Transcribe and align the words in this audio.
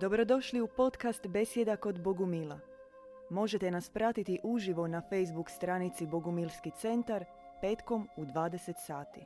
Dobrodošli 0.00 0.60
u 0.60 0.68
podcast 0.76 1.26
Besjeda 1.26 1.76
kod 1.76 2.02
Bogumila. 2.02 2.58
Možete 3.30 3.70
nas 3.70 3.90
pratiti 3.90 4.40
uživo 4.44 4.86
na 4.88 5.00
Facebook 5.00 5.50
stranici 5.50 6.06
Bogumilski 6.06 6.70
centar 6.80 7.24
petkom 7.60 8.08
u 8.16 8.24
20 8.24 8.72
sati. 8.86 9.20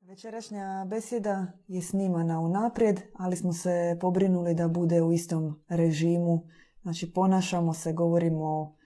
Večerašnja 0.00 0.86
besjeda 0.90 1.46
je 1.68 1.82
snimana 1.82 2.40
unaprijed, 2.40 3.00
ali 3.18 3.36
smo 3.36 3.52
se 3.52 3.98
pobrinuli 4.00 4.54
da 4.54 4.68
bude 4.68 5.02
u 5.02 5.12
istom 5.12 5.64
režimu. 5.68 6.46
Znači 6.82 7.12
ponašamo 7.12 7.74
se, 7.74 7.92
govorimo 7.92 8.76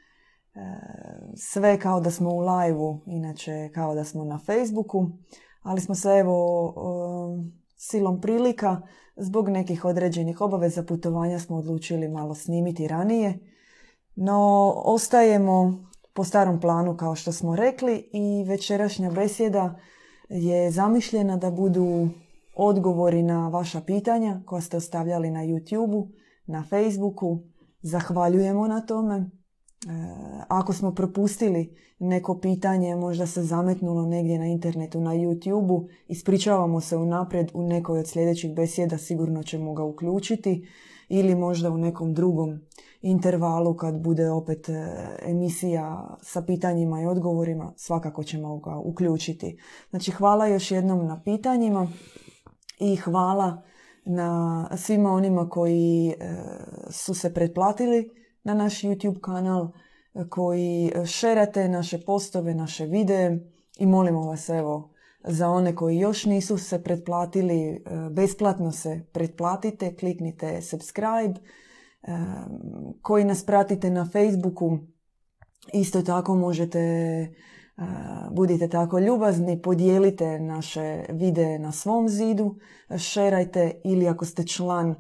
e, 0.54 0.61
sve 1.36 1.79
kao 1.79 2.00
da 2.00 2.11
smo 2.11 2.30
u 2.30 2.40
live 2.40 3.00
inače 3.06 3.70
kao 3.74 3.95
da 3.95 4.04
smo 4.04 4.24
na 4.24 4.38
Facebooku, 4.38 5.11
ali 5.62 5.80
smo 5.80 5.95
se 5.95 6.09
evo 6.09 6.74
silom 7.82 8.20
prilika 8.20 8.82
zbog 9.16 9.48
nekih 9.48 9.84
određenih 9.84 10.40
obaveza 10.40 10.82
putovanja 10.82 11.38
smo 11.38 11.56
odlučili 11.56 12.09
malo 12.09 12.34
snimiti 12.34 12.88
ranije. 12.88 13.38
No, 14.14 14.73
ostajemo 14.77 15.84
po 16.12 16.24
starom 16.24 16.60
planu 16.60 16.96
kao 16.96 17.14
što 17.14 17.32
smo 17.32 17.56
rekli 17.56 18.10
i 18.12 18.45
večerašnja 18.45 19.10
besjeda 19.10 19.80
je 20.28 20.70
zamišljena 20.70 21.37
da 21.37 21.50
budu 21.50 22.09
odgovori 22.56 23.23
na 23.23 23.48
vaša 23.48 23.80
pitanja 23.80 24.40
koja 24.46 24.62
ste 24.62 24.76
ostavljali 24.76 25.30
na 25.30 25.40
YouTubeu, 25.40 26.09
na 26.46 26.64
Facebooku. 26.70 27.38
Zahvaljujemo 27.80 28.68
na 28.68 28.80
tome. 28.80 29.30
E, 29.88 30.45
ako 30.48 30.72
smo 30.72 30.95
propustili 30.95 31.77
neko 31.98 32.38
pitanje, 32.38 32.96
možda 32.96 33.27
se 33.27 33.42
zametnulo 33.42 34.06
negdje 34.06 34.38
na 34.38 34.46
internetu, 34.46 35.00
na 35.00 35.10
YouTubeu, 35.10 35.88
ispričavamo 36.09 36.80
se 36.80 36.96
unaprijed 36.96 37.50
u 37.54 37.62
nekoj 37.62 37.98
od 37.98 38.09
sljedećih 38.09 38.54
besjeda, 38.54 38.98
sigurno 38.98 39.42
ćemo 39.42 39.74
ga 39.74 39.84
uključiti 39.84 40.68
ili 41.09 41.34
možda 41.34 41.70
u 41.70 41.79
nekom 41.79 42.15
drugom 42.15 42.60
intervalu 43.02 43.76
kad 43.76 44.01
bude 44.01 44.30
opet 44.30 44.68
e, 44.68 44.87
emisija 45.23 46.16
sa 46.23 46.42
pitanjima 46.42 47.02
i 47.02 47.07
odgovorima, 47.07 47.73
svakako 47.76 48.24
ćemo 48.24 48.59
ga 48.59 48.76
uključiti. 48.76 49.59
Znači 49.90 50.10
hvala 50.10 50.46
još 50.46 50.70
jednom 50.70 51.07
na 51.07 51.23
pitanjima 51.24 51.88
i 52.80 52.96
hvala 52.96 53.62
na 54.04 54.68
svima 54.76 55.10
onima 55.10 55.48
koji 55.48 56.09
e, 56.09 56.14
su 56.90 57.14
se 57.14 57.35
pretplatili 57.35 58.21
na 58.45 58.54
naš 58.54 58.82
YouTube 58.82 59.21
kanal, 59.21 59.73
koji 60.29 60.93
šerate 61.07 61.68
naše 61.68 61.98
postove, 61.98 62.54
naše 62.54 62.87
videe 62.87 63.38
i 63.79 63.87
molimo 63.87 64.21
vas 64.21 64.48
evo 64.48 64.93
za 65.25 65.48
one 65.48 65.75
koji 65.75 65.98
još 65.98 66.25
nisu 66.25 66.59
se 66.59 66.82
pretplatili, 66.82 67.60
e, 67.70 67.81
besplatno 68.10 68.72
se 68.72 69.00
pretplatite, 69.12 69.97
kliknite 69.97 70.62
subscribe, 70.62 71.41
e, 72.03 72.16
koji 73.03 73.25
nas 73.25 73.47
pratite 73.47 73.91
na 73.91 74.09
Facebooku, 74.12 74.78
isto 75.72 76.03
tako 76.03 76.34
možete, 76.34 76.78
e, 76.78 77.31
budite 78.31 78.69
tako 78.69 78.98
ljubazni, 78.98 79.62
podijelite 79.62 80.41
naše 80.41 81.04
videe 81.09 81.59
na 81.59 81.72
svom 81.72 82.09
zidu, 82.09 82.56
šerajte 82.98 83.81
ili 83.84 84.09
ako 84.09 84.25
ste 84.25 84.47
član 84.47 84.94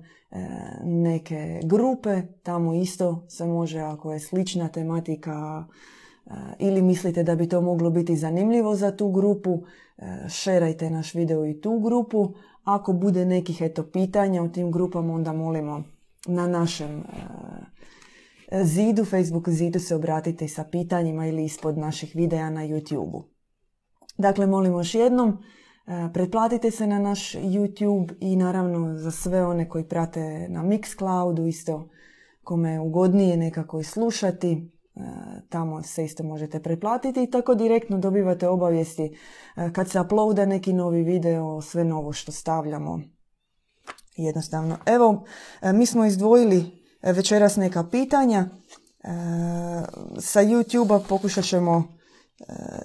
neke 0.84 1.60
grupe, 1.64 2.22
tamo 2.42 2.74
isto 2.74 3.24
se 3.28 3.46
može 3.46 3.80
ako 3.80 4.12
je 4.12 4.20
slična 4.20 4.68
tematika 4.68 5.64
ili 6.58 6.82
mislite 6.82 7.22
da 7.22 7.34
bi 7.34 7.48
to 7.48 7.60
moglo 7.60 7.90
biti 7.90 8.16
zanimljivo 8.16 8.74
za 8.74 8.96
tu 8.96 9.10
grupu, 9.10 9.62
šerajte 10.28 10.90
naš 10.90 11.14
video 11.14 11.46
i 11.46 11.60
tu 11.60 11.78
grupu. 11.78 12.34
Ako 12.64 12.92
bude 12.92 13.24
nekih 13.24 13.60
eto 13.60 13.90
pitanja 13.90 14.42
u 14.42 14.48
tim 14.48 14.72
grupama, 14.72 15.14
onda 15.14 15.32
molimo 15.32 15.82
na 16.26 16.46
našem 16.46 17.04
zidu, 18.62 19.04
Facebook 19.04 19.48
zidu 19.48 19.80
se 19.80 19.94
obratite 19.94 20.48
sa 20.48 20.64
pitanjima 20.64 21.26
ili 21.26 21.44
ispod 21.44 21.78
naših 21.78 22.12
videa 22.14 22.50
na 22.50 22.60
YouTube-u. 22.60 23.22
Dakle, 24.18 24.46
molimo 24.46 24.78
još 24.78 24.94
jednom, 24.94 25.38
pretplatite 26.12 26.70
se 26.70 26.86
na 26.86 26.98
naš 26.98 27.32
YouTube 27.32 28.14
i 28.20 28.36
naravno 28.36 28.98
za 28.98 29.10
sve 29.10 29.46
one 29.46 29.68
koji 29.68 29.84
prate 29.84 30.46
na 30.48 30.62
Mixcloudu, 30.62 31.48
isto 31.48 31.88
kome 32.44 32.70
je 32.70 32.80
ugodnije 32.80 33.36
nekako 33.36 33.80
i 33.80 33.84
slušati, 33.84 34.72
E, 34.96 35.00
tamo 35.48 35.82
se 35.82 36.04
isto 36.04 36.22
možete 36.22 36.62
preplatiti 36.62 37.22
i 37.22 37.30
tako 37.30 37.54
direktno 37.54 37.98
dobivate 37.98 38.48
obavijesti 38.48 39.16
e, 39.56 39.72
kad 39.72 39.90
se 39.90 40.00
uploada 40.00 40.46
neki 40.46 40.72
novi 40.72 41.02
video, 41.02 41.60
sve 41.60 41.84
novo 41.84 42.12
što 42.12 42.32
stavljamo. 42.32 43.00
Jednostavno. 44.16 44.76
Evo, 44.86 45.24
e, 45.62 45.72
mi 45.72 45.86
smo 45.86 46.04
izdvojili 46.04 46.84
večeras 47.02 47.56
neka 47.56 47.84
pitanja. 47.84 48.48
Sa 50.18 50.40
YouTube-a 50.40 51.00
pokušat 51.08 51.44
ćemo 51.44 51.84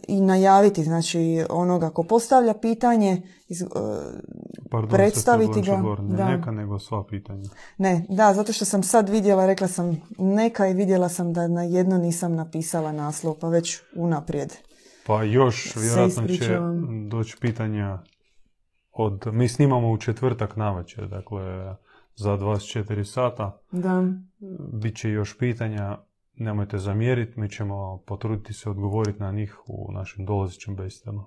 i 0.07 0.22
najaviti 0.22 0.84
znači 0.84 1.45
onoga 1.50 1.90
ko 1.90 2.03
postavlja 2.03 2.53
pitanje 2.53 3.22
iz, 3.47 3.63
Pardon, 4.72 4.90
predstaviti 4.90 5.62
ga. 5.62 5.78
Ne 6.01 6.18
da. 6.18 6.29
neka, 6.29 6.51
nego 6.51 6.79
sva 6.79 7.03
pitanja. 7.09 7.50
Ne, 7.78 8.06
da, 8.09 8.34
zato 8.34 8.53
što 8.53 8.66
sam 8.66 8.84
sad 8.84 9.09
vidjela, 9.09 9.45
rekla 9.45 9.68
sam 9.68 10.01
neka 10.18 10.68
i 10.68 10.73
vidjela 10.73 11.09
sam 11.09 11.34
da 11.34 11.47
na 11.47 11.63
jedno 11.63 11.97
nisam 11.97 12.35
napisala 12.35 12.91
naslov, 12.91 13.35
pa 13.41 13.50
već 13.50 13.79
unaprijed. 13.95 14.53
Pa 15.07 15.23
još 15.23 15.75
vjerojatno 15.75 16.28
će 16.28 16.59
doći 17.09 17.38
pitanja 17.41 18.00
od, 18.91 19.28
mi 19.31 19.47
snimamo 19.47 19.91
u 19.91 19.97
četvrtak 19.97 20.56
navečer, 20.56 21.07
dakle 21.07 21.75
za 22.16 22.38
24 22.38 23.03
sata. 23.03 23.59
Da. 23.72 24.03
Biće 24.74 25.09
još 25.09 25.38
pitanja, 25.38 25.97
nemojte 26.38 26.78
zamjeriti, 26.78 27.40
mi 27.40 27.50
ćemo 27.50 28.03
potruditi 28.06 28.53
se 28.53 28.70
odgovoriti 28.70 29.20
na 29.20 29.31
njih 29.31 29.58
u 29.68 29.92
našim 29.92 30.25
dolazećim 30.25 30.75
besedama. 30.75 31.25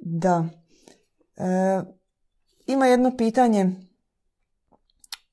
Da. 0.00 0.48
E, 1.36 1.82
ima 2.66 2.86
jedno 2.86 3.16
pitanje 3.16 3.70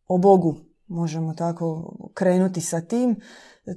o 0.08 0.18
Bogu, 0.18 0.56
možemo 0.88 1.34
tako 1.34 1.96
krenuti 2.14 2.62
sa 2.62 2.82
tim. 2.82 3.16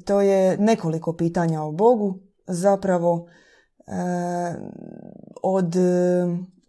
To 0.05 0.21
je 0.21 0.56
nekoliko 0.59 1.17
pitanja 1.17 1.62
o 1.62 1.73
Bogu, 1.73 2.19
zapravo 2.47 3.29
e, 3.87 3.93
od 5.43 5.75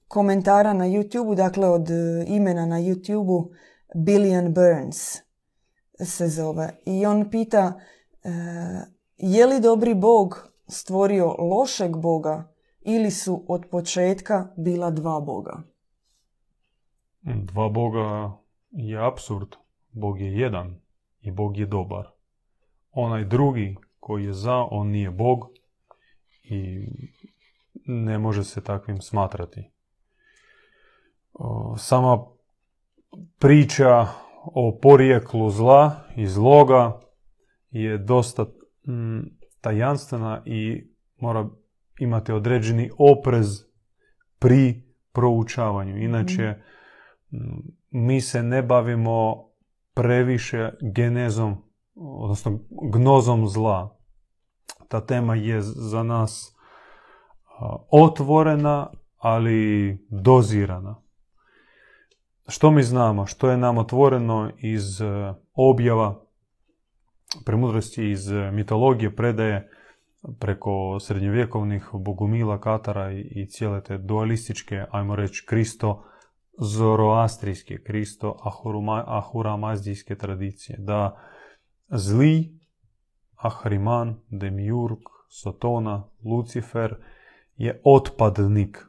komentara 0.08 0.74
na 0.74 0.86
YouTube, 0.86 1.36
dakle 1.36 1.68
od 1.68 1.90
imena 2.28 2.66
na 2.66 2.80
YouTube 2.80 3.50
Billion 3.96 4.54
Burns 4.54 5.29
se 6.06 6.28
zove. 6.28 6.70
I 6.86 7.06
on 7.06 7.30
pita 7.32 7.80
e, 8.24 8.30
je 9.18 9.46
li 9.46 9.62
dobri 9.62 9.96
Bog 9.96 10.50
stvorio 10.68 11.36
lošeg 11.40 11.98
Boga 11.98 12.54
ili 12.82 13.12
su 13.12 13.46
od 13.48 13.66
početka 13.72 14.48
bila 14.58 14.92
dva 14.92 15.20
Boga? 15.20 15.62
Dva 17.22 17.70
Boga 17.70 18.38
je 18.72 19.08
absurd. 19.08 19.56
Bog 19.92 20.22
je 20.22 20.38
jedan 20.38 20.82
i 21.22 21.32
Bog 21.32 21.58
je 21.58 21.66
dobar. 21.66 22.08
Onaj 22.92 23.26
drugi 23.26 23.76
koji 24.00 24.26
je 24.26 24.34
za, 24.34 24.56
on 24.72 24.88
nije 24.88 25.12
Bog 25.12 25.46
i 26.44 26.88
ne 27.86 28.18
može 28.18 28.44
se 28.44 28.64
takvim 28.64 29.02
smatrati. 29.02 29.72
Sama 31.78 32.26
priča 33.40 34.08
o 34.54 34.80
porijeklu 34.82 35.50
zla 35.50 36.04
i 36.16 36.28
zloga 36.28 37.00
je 37.72 37.98
dosta 37.98 38.46
mm, 38.88 39.20
tajanstvena 39.62 40.42
i 40.46 40.92
mora 41.18 41.50
imati 42.00 42.32
određeni 42.32 42.90
oprez 42.98 43.48
pri 44.40 44.84
proučavanju. 45.14 45.98
Inače, 45.98 46.56
mhm 47.32 47.80
mi 47.92 48.22
se 48.22 48.44
ne 48.44 48.62
bavimo 48.62 49.50
previše 49.94 50.70
genezom, 50.82 51.56
odnosno 51.96 52.60
gnozom 52.92 53.48
zla. 53.48 53.98
Ta 54.88 55.06
tema 55.06 55.36
je 55.36 55.62
za 55.62 56.04
nas 56.04 56.56
otvorena, 57.92 58.92
ali 59.18 59.98
dozirana. 60.10 61.02
Što 62.50 62.72
mi 62.72 62.84
znamo? 62.84 63.26
Što 63.26 63.50
je 63.50 63.58
nam 63.58 63.78
otvoreno 63.78 64.52
iz 64.58 65.02
e, 65.02 65.34
objava 65.54 66.22
premudrosti 67.46 68.10
iz 68.10 68.32
mitologije, 68.32 69.16
predaje 69.16 69.70
preko 70.40 71.00
srednjovjekovnih 71.00 71.90
bogumila, 71.94 72.62
katara 72.62 73.12
i 73.12 73.46
cijele 73.50 73.84
te 73.84 73.98
dualističke, 73.98 74.86
ajmo 74.92 75.16
reći, 75.16 75.46
kristo 75.46 76.04
zoroastrijske, 76.62 77.84
kristo 77.84 78.38
ahuramazdijske 79.08 80.16
tradicije, 80.16 80.78
da 80.80 81.18
zli 81.90 82.60
Ahriman, 83.36 84.20
Demiurg, 84.30 85.00
Sotona, 85.30 86.04
Lucifer 86.24 86.96
je 87.58 87.82
otpadnik. 87.84 88.86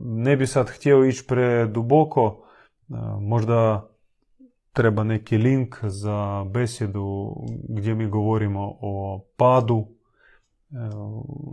Ne 0.00 0.36
bi 0.36 0.46
sad 0.46 0.66
htio 0.68 1.04
ići 1.04 1.24
preduboko, 1.28 2.44
možda 3.20 3.88
treba 4.72 5.04
neki 5.04 5.38
link 5.38 5.76
za 5.82 6.44
besjedu 6.44 7.36
gdje 7.68 7.94
mi 7.94 8.06
govorimo 8.06 8.76
o 8.80 9.24
padu 9.36 9.86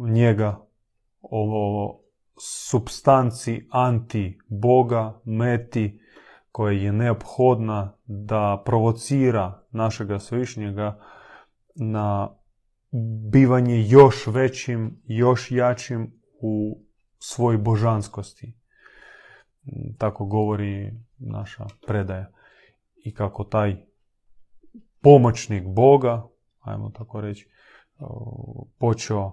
njega, 0.10 0.66
o 1.22 2.00
substanci 2.40 3.68
anti 3.72 4.40
Boga, 4.48 5.22
meti 5.26 6.00
koja 6.52 6.72
je 6.72 6.92
neophodna 6.92 7.94
da 8.06 8.64
provocira 8.66 9.64
našega 9.72 10.20
svešnjega 10.20 11.00
na 11.76 12.30
bivanje 13.32 13.82
još 13.88 14.28
većim, 14.28 15.02
još 15.06 15.52
jačim 15.52 16.12
u 16.42 16.83
svoj 17.26 17.58
božanskosti. 17.58 18.54
Tako 19.98 20.26
govori 20.26 20.94
naša 21.18 21.66
predaja. 21.88 22.32
I 22.96 23.14
kako 23.14 23.44
taj 23.44 23.86
pomoćnik 25.02 25.64
Boga, 25.68 26.28
ajmo 26.60 26.90
tako 26.90 27.22
reći, 27.22 27.50
počeo 28.78 29.32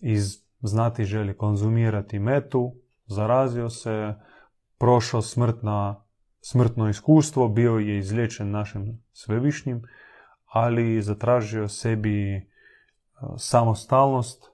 iz 0.00 0.46
znati 0.60 1.04
želi 1.04 1.36
konzumirati 1.36 2.18
metu, 2.18 2.74
zarazio 3.06 3.70
se, 3.70 4.14
prošao 4.78 5.22
smrtna, 5.22 6.04
smrtno 6.40 6.88
iskustvo, 6.88 7.48
bio 7.48 7.78
je 7.78 7.98
izlječen 7.98 8.50
našim 8.50 9.02
svevišnjim, 9.12 9.82
ali 10.44 11.02
zatražio 11.02 11.68
sebi 11.68 12.36
e, 12.36 12.42
samostalnost, 13.38 14.50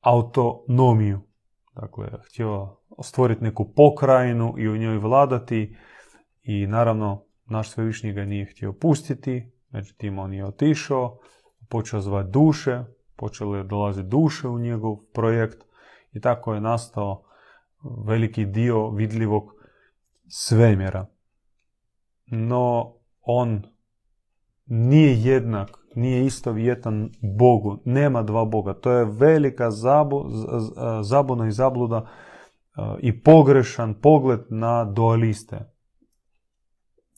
autonomiju. 0.00 1.27
Dakle, 1.80 2.08
htio 2.26 2.76
stvoriti 3.02 3.44
neku 3.44 3.72
pokrajinu 3.76 4.54
i 4.58 4.68
u 4.68 4.76
njoj 4.76 4.98
vladati 4.98 5.76
i 6.42 6.66
naravno 6.66 7.24
naš 7.46 7.70
svevišnji 7.70 8.12
ga 8.12 8.24
nije 8.24 8.46
htio 8.46 8.72
pustiti, 8.72 9.52
međutim 9.70 10.18
on 10.18 10.32
je 10.32 10.46
otišao, 10.46 11.18
počeo 11.68 12.00
zvati 12.00 12.30
duše, 12.30 12.84
počele 13.16 13.62
dolaziti 13.62 14.08
duše 14.08 14.48
u 14.48 14.58
njegov 14.58 14.96
projekt 15.14 15.64
i 16.12 16.20
tako 16.20 16.54
je 16.54 16.60
nastao 16.60 17.24
veliki 18.06 18.44
dio 18.44 18.90
vidljivog 18.90 19.52
svemjera. 20.26 21.06
No, 22.26 22.94
on 23.20 23.62
nije 24.68 25.22
jednak, 25.22 25.70
nije 25.94 26.26
istovjetan 26.26 27.10
Bogu. 27.22 27.78
Nema 27.84 28.22
dva 28.22 28.44
Boga. 28.44 28.74
To 28.74 28.90
je 28.90 29.04
velika 29.04 29.70
zabu, 29.70 30.24
zabuna 31.02 31.46
i 31.46 31.52
zabluda 31.52 32.06
i 33.00 33.22
pogrešan 33.22 33.94
pogled 33.94 34.40
na 34.48 34.84
dualiste. 34.84 35.58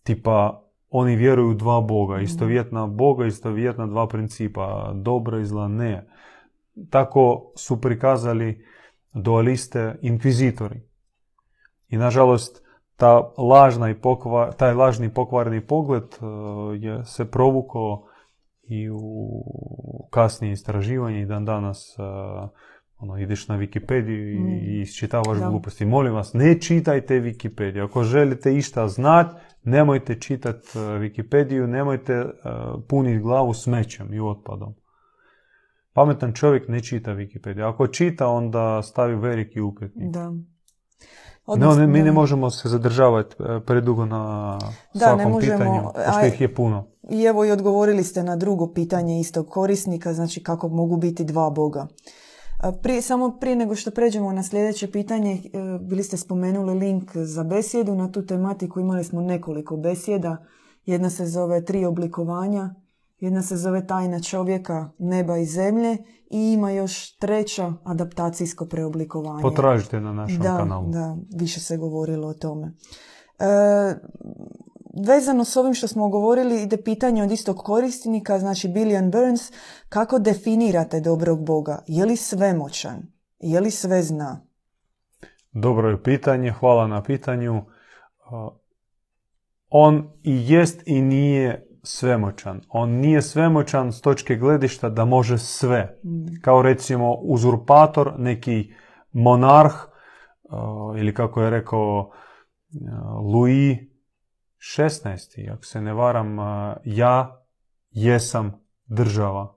Tipa, 0.02 0.62
oni 0.90 1.16
vjeruju 1.16 1.54
dva 1.54 1.80
Boga, 1.80 2.14
mhm. 2.14 2.24
istovjetna 2.24 2.86
Boga, 2.86 3.26
istovjetna 3.26 3.86
dva 3.86 4.08
principa, 4.08 4.92
dobro 4.94 5.38
i 5.38 5.44
zla 5.44 5.68
ne. 5.68 6.08
Tako 6.90 7.52
su 7.56 7.80
prikazali 7.80 8.64
dualiste 9.12 9.98
inkvizitori. 10.02 10.82
I 11.88 11.96
nažalost, 11.96 12.62
ta 13.00 13.32
lažna 13.38 13.90
i 13.90 13.94
pokvar, 13.94 14.52
taj 14.52 14.74
lažni 14.74 15.08
pokvarni 15.14 15.60
pogled 15.60 16.02
e, 16.04 16.24
je 16.76 17.04
se 17.04 17.30
provukao 17.30 18.04
i 18.62 18.90
u 18.90 19.44
kasnije 20.10 20.52
istraživanje 20.52 21.22
i 21.22 21.26
dan 21.26 21.44
danas 21.44 21.98
e, 21.98 22.02
ono, 22.98 23.18
ideš 23.18 23.48
na 23.48 23.58
Wikipediju 23.58 24.34
i, 24.34 24.38
mm. 24.38 24.48
i 24.48 24.80
isčitavaš 24.80 25.38
gluposti. 25.38 25.84
Molim 25.84 26.14
vas, 26.14 26.32
ne 26.34 26.60
čitajte 26.60 27.14
Wikipediju. 27.14 27.84
Ako 27.84 28.04
želite 28.04 28.56
išta 28.56 28.88
znati, 28.88 29.34
nemojte 29.64 30.20
čitati 30.20 30.68
e, 30.74 30.80
Wikipediju, 30.80 31.66
nemojte 31.66 32.20
uh, 32.20 32.30
puniti 32.88 33.20
glavu 33.20 33.54
smećem 33.54 34.14
i 34.14 34.20
otpadom. 34.20 34.74
Pametan 35.92 36.32
čovjek 36.32 36.68
ne 36.68 36.80
čita 36.80 37.10
Wikipediju. 37.10 37.68
Ako 37.68 37.86
čita, 37.86 38.28
onda 38.28 38.82
stavi 38.82 39.14
veliki 39.14 39.60
upetnik. 39.60 40.10
Da. 40.12 40.32
Ne, 41.46 41.86
mi 41.86 42.02
ne 42.02 42.12
možemo 42.12 42.50
se 42.50 42.68
zadržavati 42.68 43.36
e, 43.38 43.60
predugo 43.66 44.06
na 44.06 44.58
da, 44.94 45.00
svakom 45.00 45.18
ne 45.18 45.28
možemo, 45.28 45.58
pitanju, 45.58 45.90
što 46.12 46.26
ih 46.26 46.40
je 46.40 46.54
puno. 46.54 46.86
I 47.10 47.22
evo 47.22 47.44
i 47.44 47.50
odgovorili 47.50 48.04
ste 48.04 48.22
na 48.22 48.36
drugo 48.36 48.72
pitanje 48.72 49.20
istog 49.20 49.48
korisnika, 49.48 50.14
znači 50.14 50.42
kako 50.42 50.68
mogu 50.68 50.96
biti 50.96 51.24
dva 51.24 51.50
Boga. 51.50 51.86
Prije, 52.82 53.02
samo 53.02 53.36
prije 53.40 53.56
nego 53.56 53.74
što 53.74 53.90
pređemo 53.90 54.32
na 54.32 54.42
sljedeće 54.42 54.90
pitanje, 54.90 55.32
e, 55.32 55.78
bili 55.80 56.02
ste 56.02 56.16
spomenuli 56.16 56.74
link 56.74 57.16
za 57.16 57.44
besjedu 57.44 57.94
na 57.94 58.12
tu 58.12 58.26
tematiku. 58.26 58.80
Imali 58.80 59.04
smo 59.04 59.20
nekoliko 59.20 59.76
besjeda. 59.76 60.36
Jedna 60.86 61.10
se 61.10 61.26
zove 61.26 61.64
Tri 61.64 61.84
oblikovanja, 61.84 62.74
jedna 63.18 63.42
se 63.42 63.56
zove 63.56 63.86
Tajna 63.86 64.20
čovjeka, 64.20 64.90
neba 64.98 65.38
i 65.38 65.46
zemlje 65.46 65.96
i 66.30 66.52
ima 66.52 66.70
još 66.70 67.16
treća 67.16 67.72
adaptacijsko 67.84 68.66
preoblikovanje. 68.66 69.42
Potražite 69.42 70.00
na 70.00 70.12
našem 70.12 70.38
da, 70.38 70.56
kanalu. 70.56 70.88
Da, 70.88 71.16
više 71.36 71.60
se 71.60 71.76
govorilo 71.76 72.28
o 72.28 72.34
tome. 72.34 72.72
E, 73.38 73.44
vezano 75.06 75.44
s 75.44 75.56
ovim 75.56 75.74
što 75.74 75.88
smo 75.88 76.08
govorili 76.08 76.62
ide 76.62 76.82
pitanje 76.82 77.22
od 77.22 77.32
istog 77.32 77.56
korisnika, 77.56 78.38
znači 78.38 78.68
Billion 78.68 79.10
Burns, 79.10 79.52
kako 79.88 80.18
definirate 80.18 81.00
dobrog 81.00 81.44
Boga? 81.44 81.82
Je 81.86 82.04
li 82.04 82.16
svemoćan? 82.16 83.02
Je 83.38 83.60
li 83.60 83.70
sve 83.70 84.02
zna? 84.02 84.40
Dobro 85.52 85.88
je 85.88 86.02
pitanje, 86.02 86.52
hvala 86.52 86.86
na 86.86 87.02
pitanju. 87.02 87.56
Uh, 87.56 87.64
on 89.68 90.10
i 90.22 90.52
jest 90.52 90.82
i 90.86 91.02
nije 91.02 91.69
svemoćan. 91.82 92.60
On 92.68 92.90
nije 92.90 93.22
svemoćan 93.22 93.92
s 93.92 94.00
točke 94.00 94.36
gledišta 94.36 94.88
da 94.88 95.04
može 95.04 95.38
sve. 95.38 95.98
Mm. 96.04 96.40
Kao 96.42 96.62
recimo 96.62 97.14
uzurpator, 97.14 98.14
neki 98.18 98.72
monarh, 99.12 99.74
uh, 100.42 100.98
ili 100.98 101.14
kako 101.14 101.42
je 101.42 101.50
rekao 101.50 101.98
uh, 102.00 102.12
Louis 103.34 103.78
16. 104.78 105.52
ako 105.52 105.64
se 105.64 105.80
ne 105.80 105.94
varam, 105.94 106.36
ja 106.84 107.44
jesam 107.90 108.52
država. 108.86 109.54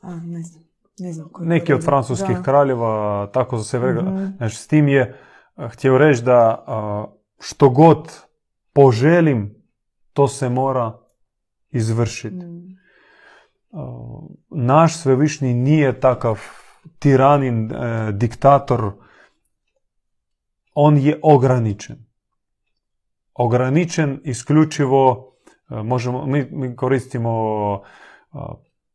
A, 0.00 0.14
ne 0.14 0.42
znam. 0.42 0.64
Ne 0.98 1.12
znam 1.12 1.28
Neki 1.40 1.74
od 1.74 1.84
francuskih 1.84 2.36
kraljeva 2.44 3.26
tako 3.32 3.56
za 3.56 3.64
sebe 3.64 3.92
mm 3.92 4.36
Znači, 4.36 4.56
s 4.56 4.66
tim 4.66 4.88
je 4.88 5.18
htio 5.70 5.98
reći 5.98 6.22
da 6.22 6.64
što 7.40 7.70
god 7.70 8.20
poželim, 8.72 9.54
to 10.12 10.28
se 10.28 10.48
mora 10.48 11.01
izvršiti. 11.72 12.46
Mm. 12.46 12.76
Naš 14.50 14.96
svevišnji 14.96 15.54
nije 15.54 16.00
takav 16.00 16.40
tiranin, 16.98 17.72
e, 17.72 18.12
diktator. 18.12 18.92
On 20.74 20.98
je 20.98 21.20
ograničen 21.22 22.12
ograničen 23.34 24.20
isključivo, 24.24 25.32
e, 25.70 25.82
možemo, 25.82 26.26
mi, 26.26 26.46
mi 26.50 26.76
koristimo 26.76 27.32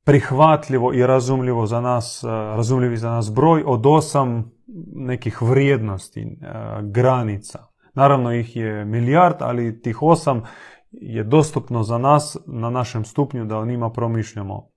prihvatljivo 0.03 0.93
i 0.93 1.07
razumljivo 1.07 1.65
za 1.65 1.81
nas, 1.81 2.23
e, 2.23 2.27
razumljivi 2.27 2.97
za 2.97 3.09
nas 3.09 3.31
broj 3.33 3.63
od 3.65 3.85
osam 3.85 4.51
nekih 4.95 5.41
vrijednosti, 5.41 6.37
granica. 6.81 7.59
Naravno 7.93 8.33
ih 8.33 8.55
je 8.55 8.85
milijard, 8.85 9.35
ali 9.39 9.81
tih 9.81 10.01
osam 10.01 10.43
je 10.91 11.23
dostupno 11.23 11.83
za 11.83 11.97
nas 11.97 12.37
na 12.45 12.69
našem 12.69 13.05
stupnju 13.05 13.45
da 13.45 13.57
o 13.57 13.65
njima 13.65 13.89
promišljamo. 13.89 14.69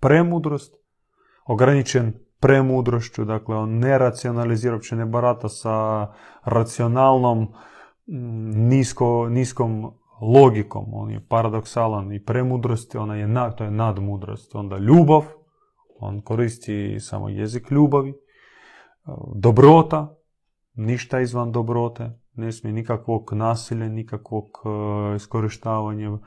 Premudrost, 0.00 0.74
ograničen 1.46 2.12
premudrošću, 2.40 3.24
dakle 3.24 3.56
on 3.56 3.78
ne 3.78 3.98
racionalizira, 3.98 4.74
uopće 4.74 4.96
ne 4.96 5.06
barata 5.06 5.48
sa 5.48 6.06
racionalnom 6.44 7.48
nisko, 8.54 9.28
niskom 9.28 9.92
logikom, 10.20 10.84
on 10.92 11.10
je 11.10 11.26
paradoksalan 11.28 12.12
i 12.12 12.24
premudrosti, 12.24 12.98
ona 12.98 13.16
je 13.16 13.28
nad, 13.28 13.56
to 13.56 13.64
je 13.64 13.70
nadmudrost. 13.70 14.54
Onda 14.54 14.78
ljubav, 14.78 15.24
on 16.00 16.20
koristi 16.20 17.00
samo 17.00 17.28
jezik 17.28 17.70
ljubavi, 17.70 18.14
dobrota, 19.34 20.16
ništa 20.74 21.20
izvan 21.20 21.52
dobrote, 21.52 22.18
ne 22.40 22.52
smije 22.52 22.72
nikakvog 22.72 23.32
nasilja, 23.32 23.88
nikakvog 23.88 24.62
uh, 24.64 25.16
iskorištavanja, 25.16 26.18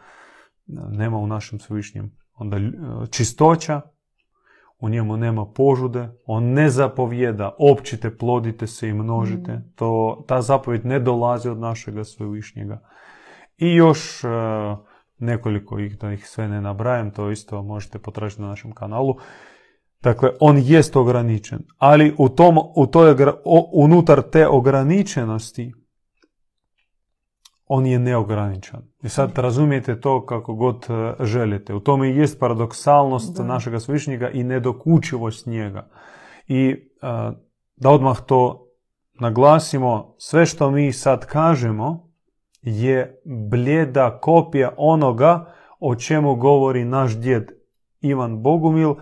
nema 0.92 1.18
u 1.18 1.28
našem 1.28 1.60
svišnjem. 1.60 2.12
Onda 2.34 2.58
čistoća, 3.12 3.82
u 4.80 4.90
njemu 4.90 5.18
nema 5.18 5.46
požude, 5.46 6.10
on 6.26 6.44
ne 6.44 6.70
zapovjeda, 6.70 7.56
općite, 7.60 8.18
plodite 8.18 8.68
se 8.68 8.90
i 8.90 8.94
množite. 8.94 9.54
Mm. 9.54 9.74
To, 9.76 10.24
ta 10.28 10.42
zapovjed 10.42 10.86
ne 10.86 11.00
dolazi 11.00 11.50
od 11.50 11.60
našega 11.60 12.04
svevišnjega. 12.04 12.80
I 13.58 13.76
još 13.76 14.24
uh, 14.24 14.30
nekoliko 15.18 15.80
ih, 15.80 15.98
da 16.00 16.12
ih 16.12 16.28
sve 16.28 16.48
ne 16.48 16.62
nabrajam, 16.62 17.12
to 17.12 17.32
isto 17.32 17.64
možete 17.64 18.00
potražiti 18.00 18.42
na 18.42 18.48
našem 18.48 18.72
kanalu. 18.72 19.16
Dakle, 20.02 20.30
on 20.40 20.58
jest 20.62 20.96
ograničen, 20.96 21.60
ali 21.78 22.16
u 22.18 22.30
tom, 22.30 22.58
u 22.76 22.88
toj, 22.88 23.16
unutar 23.74 24.22
te 24.22 24.48
ograničenosti 24.48 25.74
on 27.68 27.86
je 27.86 28.00
neograničen. 28.00 28.80
I 29.04 29.10
sad 29.10 29.38
razumijete 29.38 30.02
to 30.02 30.26
kako 30.26 30.54
god 30.54 30.88
e, 30.90 31.24
želite. 31.26 31.74
U 31.74 31.80
tome 31.80 32.10
i 32.10 32.18
jest 32.18 32.40
paradoksalnost 32.40 33.38
da. 33.38 33.44
našega 33.44 33.80
svišnjega 33.80 34.30
i 34.30 34.44
nedokučivost 34.44 35.46
njega. 35.46 35.88
I 36.48 36.70
e, 36.70 36.78
da 37.76 37.90
odmah 37.90 38.22
to 38.26 38.68
naglasimo, 39.20 40.16
sve 40.18 40.46
što 40.46 40.72
mi 40.72 40.94
sad 40.94 41.26
kažemo 41.26 42.10
je 42.62 43.22
bljeda 43.50 44.20
kopija 44.20 44.74
onoga 44.78 45.54
o 45.80 45.96
čemu 45.96 46.36
govori 46.36 46.86
naš 46.86 47.18
djed 47.18 47.52
Ivan 48.02 48.42
Bogumil, 48.42 48.96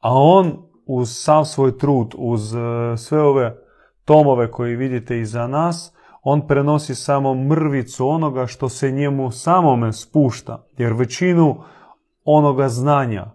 a 0.00 0.14
on 0.14 0.62
uz 0.86 1.10
sav 1.12 1.44
svoj 1.44 1.78
trud, 1.78 2.14
uz 2.18 2.54
e, 2.54 2.58
sve 2.96 3.22
ove 3.22 3.56
tomove 4.04 4.50
koje 4.50 4.76
vidite 4.76 5.20
iza 5.20 5.46
nas, 5.46 5.94
on 6.22 6.46
prenosi 6.46 6.94
samo 6.94 7.34
mrvicu 7.34 8.08
onoga 8.08 8.46
što 8.46 8.68
se 8.68 8.90
njemu 8.90 9.30
samome 9.30 9.92
spušta, 9.92 10.66
jer 10.78 10.92
većinu 10.92 11.56
onoga 12.24 12.68
znanja, 12.68 13.30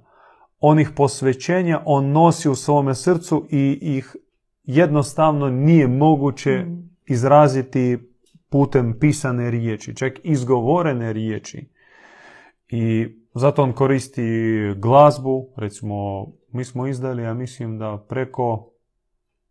onih 0.60 0.89
posvećenja 0.96 1.82
on 1.86 2.12
nosi 2.12 2.50
u 2.50 2.56
svome 2.56 2.96
srcu 2.96 3.46
i 3.50 3.79
ih 3.82 4.15
jednostavno 4.63 5.50
nije 5.50 5.88
moguće 5.88 6.58
mm. 6.58 6.89
izraziti 7.06 7.98
putem 8.50 9.00
pisane 9.00 9.51
riječi, 9.51 9.96
čak 9.96 10.13
izgovorene 10.24 11.13
riječi. 11.13 11.70
I 12.70 13.08
zato 13.34 13.63
on 13.63 13.74
koristi 13.74 14.24
glazbu, 14.75 15.50
recimo 15.56 16.27
mi 16.51 16.65
smo 16.65 16.88
izdali, 16.88 17.24
ja 17.24 17.34
mislim 17.34 17.77
da 17.77 18.06
preko 18.10 18.72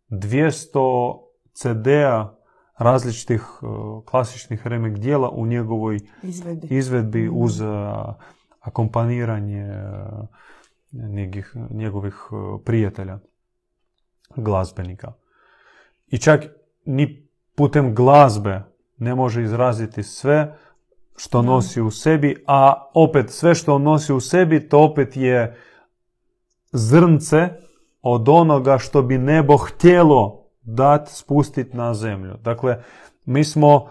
200 0.09 1.19
CD-a 1.53 2.36
različitih 2.77 3.41
e, 3.41 3.65
klasičnih 4.05 4.67
remek 4.67 4.97
dijela 4.97 5.29
u 5.29 5.45
njegovoj 5.45 5.99
izvedbi, 6.23 6.67
izvedbi 6.69 7.23
mhm. 7.23 7.37
uz 7.37 7.61
e, 7.61 7.65
akompaniranje 8.59 9.61
e, 9.61 9.87
njegovih 11.69 12.15
prijatelja, 12.65 13.19
glazbenika. 14.35 15.13
I 16.07 16.17
čak 16.17 16.45
ni 16.85 17.27
putem 17.55 17.95
glazbe 17.95 18.63
ne 18.97 19.15
može 19.15 19.43
izraziti 19.43 20.03
sve 20.03 20.57
što 21.15 21.41
nosi 21.41 21.81
u 21.81 21.91
sebi, 21.91 22.43
a 22.47 22.89
opet 22.93 23.29
sve 23.29 23.55
što 23.55 23.75
on 23.75 23.83
nosi 23.83 24.13
u 24.13 24.19
sebi, 24.19 24.69
to 24.69 24.83
opet 24.83 25.17
je 25.17 25.57
zrnce 26.71 27.49
od 28.01 28.29
onoga 28.29 28.77
što 28.77 29.01
bi 29.01 29.17
nebo 29.17 29.57
htjelo 29.57 30.46
dati, 30.67 31.15
spustiti 31.15 31.77
na 31.77 31.93
zemlju. 31.93 32.33
Dakle, 32.43 32.83
mi 33.25 33.43
smo 33.43 33.87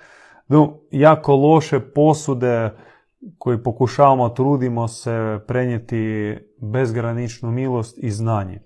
jako 0.90 1.36
loše 1.36 1.80
posude 1.80 2.70
koji 3.38 3.62
pokušavamo, 3.62 4.28
trudimo 4.28 4.88
se 4.88 5.40
prenijeti 5.46 6.36
bezgraničnu 6.60 7.50
milost 7.50 7.98
i 7.98 8.10
znanje. 8.10 8.62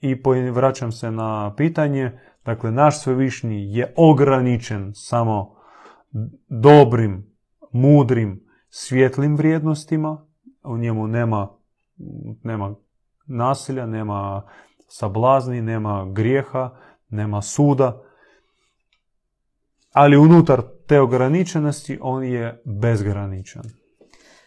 I 0.00 0.22
vraćam 0.52 0.92
se 0.92 1.10
na 1.10 1.54
pitanje, 1.56 2.18
dakle, 2.44 2.70
naš 2.70 3.02
svevišnji 3.02 3.76
je 3.76 3.94
ograničen 3.96 4.92
samo 4.94 5.56
dobrim, 6.48 7.36
mudrim, 7.72 8.46
svjetlim 8.68 9.36
vrijednostima, 9.36 10.26
u 10.64 10.78
njemu 10.78 11.06
nema, 11.06 11.48
nema 12.42 12.74
nasilja, 13.26 13.86
nema 13.86 14.42
sablazni, 14.88 15.62
nema 15.62 16.06
grijeha, 16.12 16.70
nema 17.08 17.42
suda, 17.42 18.02
ali 19.92 20.16
unutar 20.16 20.62
te 20.86 21.00
ograničenosti 21.00 21.98
on 22.02 22.24
je 22.24 22.62
bezgraničan. 22.64 23.64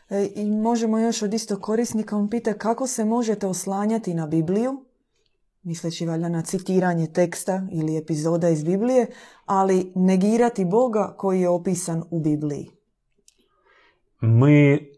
E, 0.10 0.28
I 0.36 0.52
možemo 0.52 1.00
još 1.00 1.22
od 1.22 1.34
isto 1.34 1.60
korisnika, 1.60 2.18
on 2.18 2.30
pita 2.30 2.54
kako 2.54 2.88
se 2.88 3.06
možete 3.06 3.48
oslanjati 3.48 4.14
na 4.14 4.28
Bibliju, 4.28 4.86
misleći 5.64 6.06
valjda 6.06 6.30
na 6.30 6.42
citiranje 6.42 7.08
teksta 7.08 7.68
ili 7.72 7.98
epizoda 7.98 8.50
iz 8.50 8.64
Biblije, 8.64 9.08
ali 9.46 9.92
negirati 9.96 10.66
Boga 10.66 11.14
koji 11.18 11.42
je 11.42 11.50
opisan 11.50 12.04
u 12.12 12.20
Bibliji. 12.20 12.70
Mi 14.22 14.90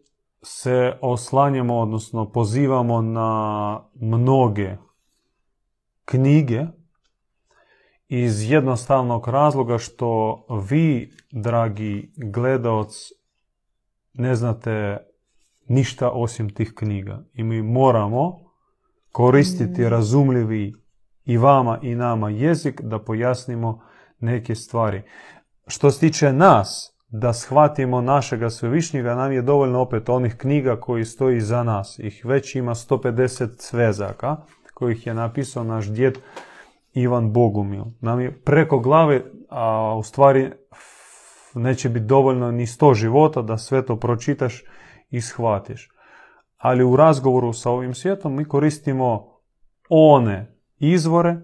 se 0.43 0.93
oslanjamo, 1.01 1.79
odnosno 1.79 2.31
pozivamo 2.31 3.01
na 3.01 3.81
mnoge 3.95 4.77
knjige 6.11 6.65
iz 8.07 8.51
jednostavnog 8.51 9.27
razloga 9.27 9.77
što 9.77 10.43
vi, 10.69 11.11
dragi 11.31 12.11
gledaoc, 12.17 12.93
ne 14.13 14.35
znate 14.35 14.97
ništa 15.67 16.09
osim 16.09 16.53
tih 16.53 16.73
knjiga. 16.75 17.23
I 17.33 17.43
mi 17.43 17.61
moramo 17.61 18.39
koristiti 19.11 19.81
mm. 19.81 19.87
razumljivi 19.87 20.73
i 21.25 21.37
vama 21.37 21.79
i 21.81 21.95
nama 21.95 22.29
jezik 22.29 22.81
da 22.81 22.99
pojasnimo 22.99 23.81
neke 24.19 24.55
stvari. 24.55 25.01
Što 25.67 25.91
se 25.91 25.99
tiče 25.99 26.33
nas, 26.33 26.97
da 27.07 27.33
shvatimo 27.33 28.01
našega 28.01 28.49
svevišnjega, 28.49 29.15
nam 29.15 29.31
je 29.31 29.41
dovoljno 29.41 29.81
opet 29.81 30.09
onih 30.09 30.35
knjiga 30.35 30.79
koji 30.79 31.05
stoji 31.05 31.41
za 31.41 31.63
nas. 31.63 31.99
Ih 31.99 32.25
već 32.25 32.55
ima 32.55 32.75
150 32.75 33.49
svezaka 33.57 34.37
kojih 34.81 35.07
je 35.07 35.13
napisao 35.13 35.63
naš 35.63 35.89
djed 35.89 36.17
Ivan 36.93 37.33
Bogumil. 37.33 37.83
Nam 37.99 38.19
je 38.19 38.41
preko 38.41 38.79
glave, 38.79 39.21
a 39.49 39.95
u 39.97 40.03
stvari 40.03 40.51
neće 41.53 41.89
biti 41.89 42.05
dovoljno 42.05 42.51
ni 42.51 42.67
sto 42.67 42.93
života 42.93 43.41
da 43.41 43.57
sve 43.57 43.85
to 43.85 43.95
pročitaš 43.95 44.63
i 45.09 45.21
shvatiš. 45.21 45.89
Ali 46.57 46.83
u 46.83 46.95
razgovoru 46.95 47.53
sa 47.53 47.71
ovim 47.71 47.93
svijetom 47.93 48.35
mi 48.35 48.45
koristimo 48.45 49.39
one 49.89 50.57
izvore 50.77 51.37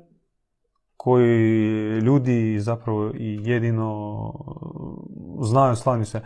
koji 0.95 1.99
ljudi 1.99 2.59
zapravo 2.59 3.11
i 3.15 3.39
jedino 3.43 4.33
znaju, 5.41 5.75
slanju 5.75 6.05
se. 6.05 6.21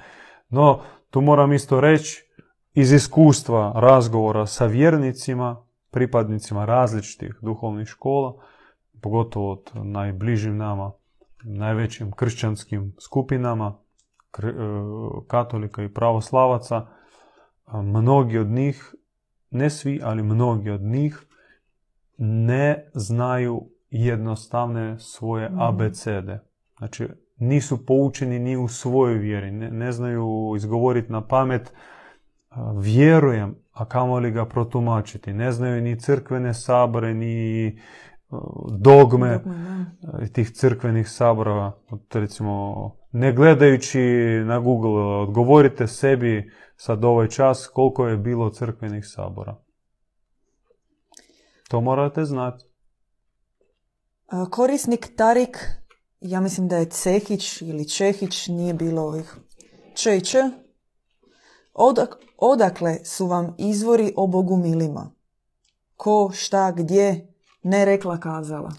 No, 0.49 0.79
tu 1.09 1.21
moram 1.21 1.53
isto 1.53 1.81
reći, 1.81 2.23
iz 2.73 2.91
iskustva 2.91 3.73
razgovora 3.75 4.45
sa 4.45 4.65
vjernicima, 4.65 5.70
pripadnicima 5.91 6.65
različitih 6.65 7.35
duhovnih 7.41 7.87
škola, 7.87 8.33
pogotovo 9.01 9.51
od 9.51 9.71
najbližim 9.73 10.57
nama, 10.57 10.91
najvećim 11.43 12.11
kršćanskim 12.11 12.95
skupinama, 12.99 13.77
e, 14.37 14.53
katolika 15.27 15.83
i 15.83 15.93
pravoslavaca, 15.93 16.87
mnogi 17.73 18.37
od 18.37 18.47
njih, 18.47 18.95
ne 19.49 19.69
svi, 19.69 19.99
ali 20.03 20.23
mnogi 20.23 20.69
od 20.69 20.81
njih, 20.81 21.25
ne 22.17 22.89
znaju 22.93 23.69
jednostavne 23.89 24.99
svoje 24.99 25.49
mhm. 25.49 25.61
abecede. 25.61 26.39
Znači, 26.77 27.07
nisu 27.37 27.85
poučeni 27.85 28.39
ni 28.39 28.57
u 28.57 28.67
svojoj 28.67 29.17
vjeri, 29.17 29.51
ne, 29.51 29.71
ne 29.71 29.91
znaju 29.91 30.53
izgovoriti 30.55 31.11
na 31.11 31.27
pamet 31.27 31.73
vjerujem, 32.81 33.55
a 33.71 33.85
kamoli 33.85 34.31
ga 34.31 34.45
protumačiti. 34.45 35.33
Ne 35.33 35.51
znaju 35.51 35.81
ni 35.81 35.99
crkvene 35.99 36.53
sabore, 36.53 37.13
ni 37.13 37.79
dogme, 38.79 39.39
tih 40.33 40.51
crkvenih 40.51 41.09
sabora. 41.09 41.71
Recimo, 42.13 42.75
ne 43.11 43.33
gledajući 43.33 43.99
na 44.45 44.59
Google, 44.59 45.01
odgovorite 45.01 45.87
sebi 45.87 46.51
sad 46.75 47.05
ovaj 47.05 47.27
čas 47.27 47.67
koliko 47.67 48.07
je 48.07 48.17
bilo 48.17 48.49
crkvenih 48.49 49.03
sabora. 49.07 49.55
To 51.69 51.81
morate 51.81 52.25
znati. 52.25 52.65
Korisnik 54.51 55.15
Tarik, 55.17 55.57
ja 56.21 56.41
mislim 56.41 56.67
da 56.67 56.77
je 56.77 56.85
Cehić 56.85 57.61
ili 57.61 57.89
Čehić, 57.89 58.47
nije 58.47 58.73
bilo 58.73 59.01
ovih 59.01 59.35
Č 59.95 60.21
Č. 61.73 62.01
odakle 62.37 62.95
su 63.03 63.27
vam 63.27 63.55
izvori 63.57 64.13
o 64.15 64.27
Bogu 64.27 64.57
milima? 64.57 65.11
Ko, 65.95 66.31
šta, 66.33 66.71
gdje, 66.71 67.27
ne 67.63 67.85
rekla 67.85 68.17
kazala. 68.17 68.71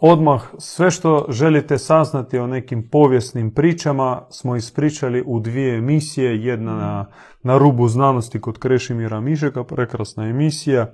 odmah 0.00 0.42
sve 0.58 0.90
što 0.90 1.26
želite 1.28 1.78
saznati 1.78 2.38
o 2.38 2.46
nekim 2.46 2.88
povijesnim 2.90 3.54
pričama 3.54 4.26
smo 4.30 4.56
ispričali 4.56 5.24
u 5.26 5.40
dvije 5.40 5.78
emisije. 5.78 6.44
Jedna 6.44 6.74
na, 6.74 7.06
na 7.42 7.58
rubu 7.58 7.88
znanosti 7.88 8.40
kod 8.40 8.58
Krešimira 8.58 9.20
Mižeka, 9.20 9.64
prekrasna 9.64 10.28
emisija. 10.28 10.92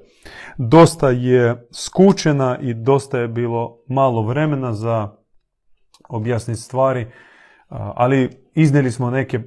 Dosta 0.57 1.11
je 1.11 1.69
skučena 1.73 2.59
i 2.61 2.75
dosta 2.75 3.19
je 3.19 3.29
bilo 3.29 3.79
malo 3.89 4.23
vremena 4.23 4.73
za 4.73 5.09
objasniti 6.09 6.61
stvari, 6.61 7.07
ali 7.69 8.31
iznijeli 8.55 8.91
smo 8.91 9.11
neke 9.11 9.43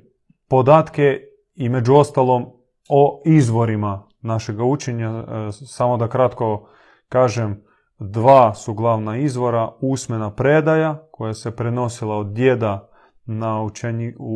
podatke 0.48 1.20
i 1.56 1.70
među 1.70 1.96
ostalom 1.96 2.46
o 2.90 3.22
izvorima 3.25 4.08
našega 4.22 4.64
učenja. 4.64 5.10
E, 5.10 5.52
samo 5.52 5.98
da 5.98 6.08
kratko 6.08 6.70
kažem, 7.10 7.64
dva 8.00 8.54
su 8.54 8.74
glavna 8.74 9.18
izvora. 9.18 9.72
Usmena 9.82 10.32
predaja 10.32 11.08
koja 11.12 11.34
se 11.34 11.56
prenosila 11.56 12.18
od 12.18 12.34
djeda 12.34 12.90
na 13.25 13.68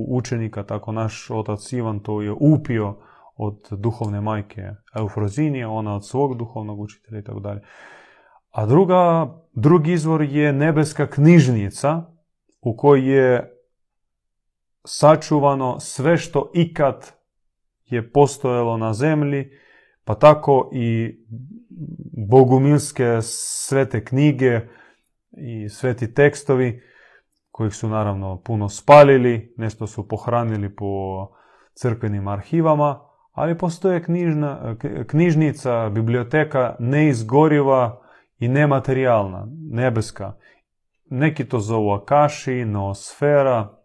učenika, 0.08 0.63
tako 0.63 0.92
naš 0.92 1.30
otac 1.30 1.74
Ivan 1.74 2.00
to 2.00 2.22
je 2.22 2.32
upio 2.39 2.96
od 3.36 3.68
duhovne 3.72 4.22
majke 4.22 4.62
Eufrozinije, 4.96 5.68
ona 5.68 5.96
od 5.96 6.08
svog 6.08 6.38
duhovnog 6.38 6.80
učitelja 6.80 7.20
i 7.20 7.24
tako 7.24 7.39
dalje. 7.39 7.62
A 8.51 8.66
druga, 8.66 9.34
drugi 9.54 9.92
izvor 9.92 10.22
je 10.22 10.54
nebeska 10.54 11.08
knjižnica 11.08 12.04
u 12.62 12.78
kojoj 12.78 13.18
je 13.18 13.59
sačuvano 14.86 15.79
sve 15.79 16.17
što 16.17 16.51
ikad 16.53 17.12
je 17.86 18.12
postojalo 18.12 18.77
na 18.77 18.93
zemlji, 18.93 19.51
pa 20.03 20.15
tako 20.15 20.69
i 20.74 21.17
bogumilske 22.29 23.17
svete 23.21 24.05
knjige 24.05 24.59
i 25.31 25.69
sveti 25.69 26.13
tekstovi, 26.13 26.81
kojih 27.51 27.74
su 27.74 27.89
naravno 27.89 28.41
puno 28.41 28.69
spalili, 28.69 29.53
nešto 29.57 29.88
su 29.88 30.07
pohranili 30.07 30.75
po 30.75 30.86
crkvenim 31.74 32.27
arhivama, 32.27 33.00
ali 33.31 33.57
postoje 33.57 34.03
knjižna, 34.03 34.75
knjižnica, 35.07 35.89
biblioteka 35.89 36.75
neizgoriva 36.79 38.01
i 38.39 38.48
nematerijalna, 38.48 39.48
nebeska. 39.71 40.33
Neki 41.05 41.45
to 41.45 41.59
zovu 41.59 41.91
akaši, 41.91 42.65
noosfera, 42.65 43.78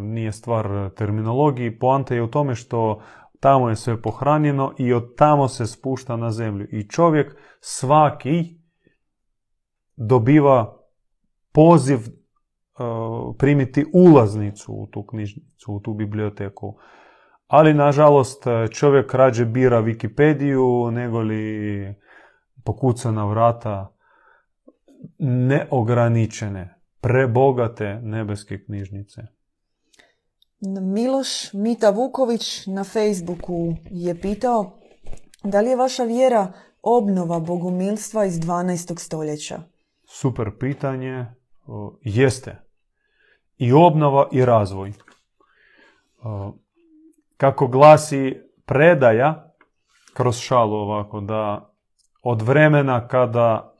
nije 0.00 0.32
stvar 0.32 0.90
terminologiji. 0.96 1.78
Poanta 1.78 2.14
je 2.14 2.22
u 2.22 2.30
tome 2.30 2.54
što 2.54 3.00
tamo 3.40 3.68
je 3.68 3.76
sve 3.76 4.02
pohranjeno 4.02 4.74
i 4.78 4.92
od 4.92 5.16
tamo 5.16 5.48
se 5.48 5.66
spušta 5.66 6.16
na 6.16 6.30
zemlju. 6.30 6.66
I 6.70 6.88
čovjek 6.88 7.36
svaki 7.60 8.58
dobiva 9.96 10.78
poziv 11.52 11.98
e, 11.98 12.04
primiti 13.38 13.86
ulaznicu 13.92 14.72
u 14.72 14.86
tu 14.86 15.06
knjižnicu, 15.06 15.72
u 15.72 15.80
tu 15.80 15.94
biblioteku. 15.94 16.76
Ali, 17.46 17.74
nažalost, 17.74 18.44
čovjek 18.70 19.14
rađe 19.14 19.44
bira 19.44 19.82
Wikipediju 19.82 20.90
nego 20.90 21.20
li 21.20 21.94
pokuca 22.64 23.10
na 23.10 23.24
vrata 23.24 23.94
neograničene, 25.18 26.74
prebogate 27.00 28.00
nebeske 28.02 28.64
knjižnice. 28.64 29.22
Miloš 30.64 31.52
Mita 31.52 31.90
Vuković 31.90 32.66
na 32.66 32.84
Facebooku 32.84 33.74
je 33.90 34.20
pitao 34.20 34.78
da 35.44 35.60
li 35.60 35.68
je 35.68 35.76
vaša 35.76 36.04
vjera 36.04 36.52
obnova 36.82 37.40
bogumilstva 37.40 38.24
iz 38.24 38.40
12. 38.40 38.98
stoljeća? 38.98 39.62
Super 40.04 40.50
pitanje. 40.60 41.26
Jeste. 42.02 42.62
I 43.58 43.72
obnova 43.72 44.28
i 44.32 44.44
razvoj. 44.44 44.92
Kako 47.36 47.66
glasi 47.66 48.40
predaja, 48.64 49.54
kroz 50.14 50.38
šalu 50.38 50.74
ovako, 50.74 51.20
da 51.20 51.72
od 52.22 52.42
vremena 52.42 53.08
kada 53.08 53.74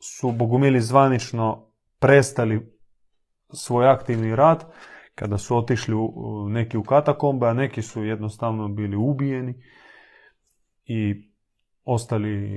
su 0.00 0.32
bogumili 0.32 0.80
zvanično 0.80 1.66
prestali 1.98 2.78
svoj 3.52 3.88
aktivni 3.88 4.36
rad, 4.36 4.64
kada 5.18 5.38
su 5.38 5.56
otišli 5.56 5.94
u, 5.94 6.46
neki 6.48 6.76
u 6.76 6.82
katakombe, 6.82 7.46
a 7.46 7.54
neki 7.54 7.82
su 7.82 8.04
jednostavno 8.04 8.68
bili 8.68 8.96
ubijeni 8.96 9.54
i 10.84 11.28
ostali, 11.84 12.48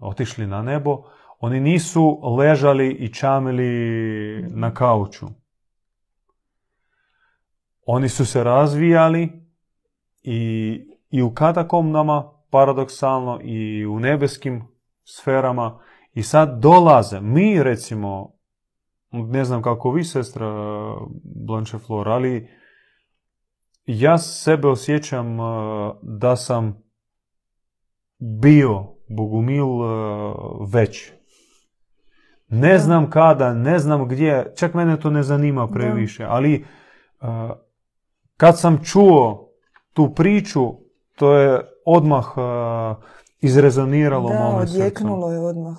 otišli 0.00 0.46
na 0.46 0.62
nebo, 0.62 1.02
oni 1.40 1.60
nisu 1.60 2.20
ležali 2.38 2.90
i 2.90 3.12
čamili 3.14 4.42
na 4.42 4.74
kauču. 4.74 5.26
Oni 7.86 8.08
su 8.08 8.26
se 8.26 8.44
razvijali 8.44 9.28
i, 10.22 10.80
i 11.10 11.22
u 11.22 11.34
katakomnama, 11.34 12.32
paradoksalno, 12.50 13.40
i 13.42 13.86
u 13.86 14.00
nebeskim 14.00 14.62
sferama. 15.04 15.80
I 16.14 16.22
sad 16.22 16.60
dolaze, 16.60 17.20
mi 17.20 17.62
recimo, 17.62 18.37
ne 19.10 19.44
znam 19.44 19.62
kako 19.62 19.90
vi, 19.90 20.04
sestra 20.04 20.46
Blanche 21.46 21.78
Flor, 21.78 22.08
ali 22.08 22.48
ja 23.86 24.18
sebe 24.18 24.68
osjećam 24.68 25.40
uh, 25.40 25.46
da 26.02 26.36
sam 26.36 26.82
bio 28.18 28.86
Bogumil 29.08 29.68
uh, 29.68 29.86
već. 30.72 31.12
Ne 32.48 32.78
znam 32.78 33.10
kada, 33.10 33.54
ne 33.54 33.78
znam 33.78 34.08
gdje, 34.08 34.52
čak 34.56 34.74
mene 34.74 35.00
to 35.00 35.10
ne 35.10 35.22
zanima 35.22 35.68
previše, 35.68 36.24
ali 36.28 36.64
kad 38.36 38.58
sam 38.58 38.84
čuo 38.84 39.50
tu 39.92 40.14
priču, 40.14 40.72
to 41.16 41.34
je 41.34 41.60
odmah 41.86 42.24
izrezoniralo 43.40 44.28
da, 44.28 44.60
odjeknulo 44.62 45.32
je 45.32 45.38
odmah. 45.38 45.76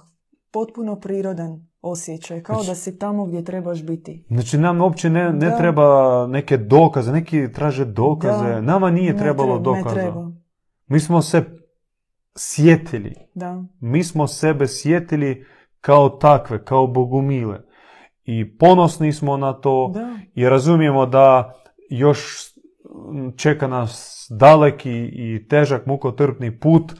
Potpuno 0.52 1.00
prirodan 1.00 1.69
osjećaj, 1.82 2.44
kao 2.44 2.58
da 2.58 2.64
znači- 2.64 2.80
si 2.80 3.00
tamo 3.00 3.26
gdje 3.26 3.44
trebaš 3.44 3.84
biti. 3.84 4.26
Znači 4.30 4.58
nam 4.58 4.82
uopće 4.82 5.10
ne, 5.10 5.34
ne 5.34 5.56
treba 5.58 6.28
neke 6.28 6.58
dokaze, 6.58 7.12
neki 7.12 7.52
traže 7.52 7.86
dokaze, 7.86 8.62
nama 8.62 8.92
nije 8.92 9.18
trebalo 9.18 9.60
dokaza. 9.60 9.96
Treba. 9.96 10.32
Mi 10.88 11.00
smo 11.00 11.22
se 11.22 11.46
sjetili. 12.38 13.16
Da. 13.34 13.64
Mi 13.80 14.04
smo 14.04 14.28
sebe 14.28 14.68
sjetili 14.68 15.46
kao 15.82 16.10
takve, 16.10 16.66
kao 16.66 16.88
bogumile. 16.88 17.60
I 18.24 18.58
ponosni 18.58 19.14
smo 19.14 19.38
na 19.38 19.54
to 19.54 19.92
da. 19.94 20.18
i 20.36 20.50
razumijemo 20.50 21.06
da 21.06 21.54
još 21.90 22.50
čeka 23.36 23.68
nas 23.68 24.26
daleki 24.30 25.10
i 25.14 25.48
težak 25.50 25.86
mukotrpni 25.86 26.60
put 26.60 26.94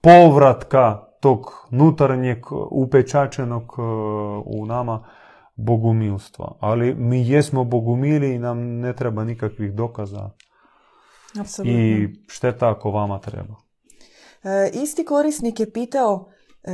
povratka 0.00 1.09
tog 1.20 1.66
nutarnjeg 1.70 2.38
upečačenog 2.70 3.74
e, 3.78 3.82
u 4.46 4.66
nama 4.66 5.04
bogumilstva. 5.56 6.56
Ali 6.60 6.94
mi 6.94 7.28
jesmo 7.28 7.64
bogumili 7.64 8.34
i 8.34 8.38
nam 8.38 8.58
ne 8.58 8.96
treba 8.96 9.24
nikakvih 9.24 9.72
dokaza. 9.72 10.30
Absolutno. 11.40 11.78
I 11.78 12.08
šteta 12.28 12.70
ako 12.70 12.90
vama 12.90 13.18
treba. 13.18 13.54
E, 14.42 14.70
isti 14.82 15.04
korisnik 15.04 15.60
je 15.60 15.72
pitao 15.72 16.28
e, 16.64 16.70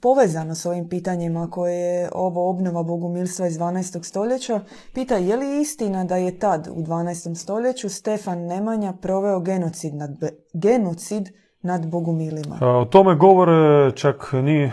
povezano 0.00 0.54
s 0.54 0.66
ovim 0.66 0.88
pitanjima 0.88 1.50
koje 1.50 1.74
je 1.74 2.10
ovo 2.12 2.50
obnova 2.50 2.82
bogumilstva 2.82 3.46
iz 3.46 3.58
12. 3.58 4.04
stoljeća, 4.04 4.60
pita 4.94 5.16
je 5.16 5.36
li 5.36 5.60
istina 5.60 6.04
da 6.04 6.16
je 6.16 6.38
tad 6.38 6.68
u 6.72 6.82
12. 6.82 7.34
stoljeću 7.34 7.88
Stefan 7.88 8.38
Nemanja 8.38 8.92
proveo 8.92 9.40
genocid 9.40 9.94
nad, 9.94 10.10
genocid 10.52 11.43
nad 11.64 11.90
bogumilima? 11.90 12.58
O 12.60 12.84
tome 12.84 13.14
govore 13.14 13.90
čak 13.96 14.32
ni 14.32 14.70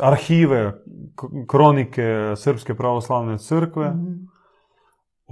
arhive, 0.00 0.72
kronike 1.48 2.32
Srpske 2.36 2.74
pravoslavne 2.74 3.38
crkve 3.38 3.90
mm 3.90 4.32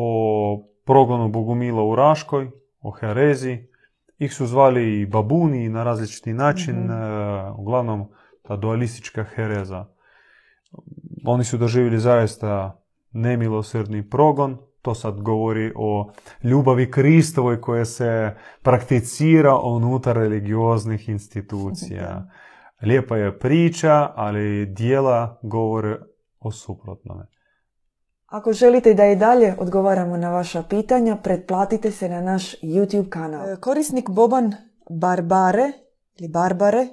o 0.03 0.63
progonu 0.87 1.29
bogumila 1.29 1.85
u 1.85 1.95
Raškoj, 1.95 2.51
o 2.81 2.91
herezi. 2.91 3.59
Ih 4.19 4.35
su 4.35 4.47
zvali 4.47 5.01
i 5.01 5.07
babuni 5.07 5.69
na 5.69 5.85
različiti 5.85 6.33
način, 6.33 6.77
mm 6.77 6.91
uglavnom 7.59 8.09
ta 8.43 8.57
dualistička 8.57 9.25
hereza. 9.25 9.87
Oni 11.25 11.45
su 11.45 11.59
doživjeli 11.59 11.99
zaista 11.99 12.83
nemilosrdni 13.13 14.09
progon, 14.11 14.59
to 14.83 14.95
sad 14.95 15.21
govori 15.21 15.73
o 15.77 16.11
ljubavi 16.43 16.91
Kristovoj 16.91 17.61
koja 17.61 17.85
se 17.85 18.35
prakticira 18.63 19.59
unutar 19.59 20.17
religioznih 20.17 21.09
institucija. 21.09 22.31
Lijepa 22.83 23.17
je 23.17 23.39
priča, 23.39 24.13
ali 24.15 24.67
dijela 24.67 25.39
govore 25.43 25.99
o 26.41 26.51
suprotnome. 26.51 27.27
Ako 28.27 28.53
želite 28.53 28.95
da 28.95 29.07
i 29.07 29.17
dalje 29.17 29.55
odgovaramo 29.59 30.17
na 30.17 30.31
vaša 30.31 30.63
pitanja, 30.63 31.17
pretplatite 31.17 31.91
se 31.91 32.09
na 32.09 32.21
naš 32.21 32.61
YouTube 32.61 33.09
kanal. 33.09 33.51
E, 33.51 33.57
korisnik 33.57 34.11
Boban 34.11 34.53
Barbare 34.91 35.73
ili 36.19 36.29
Barbare, 36.29 36.79
e, 36.79 36.89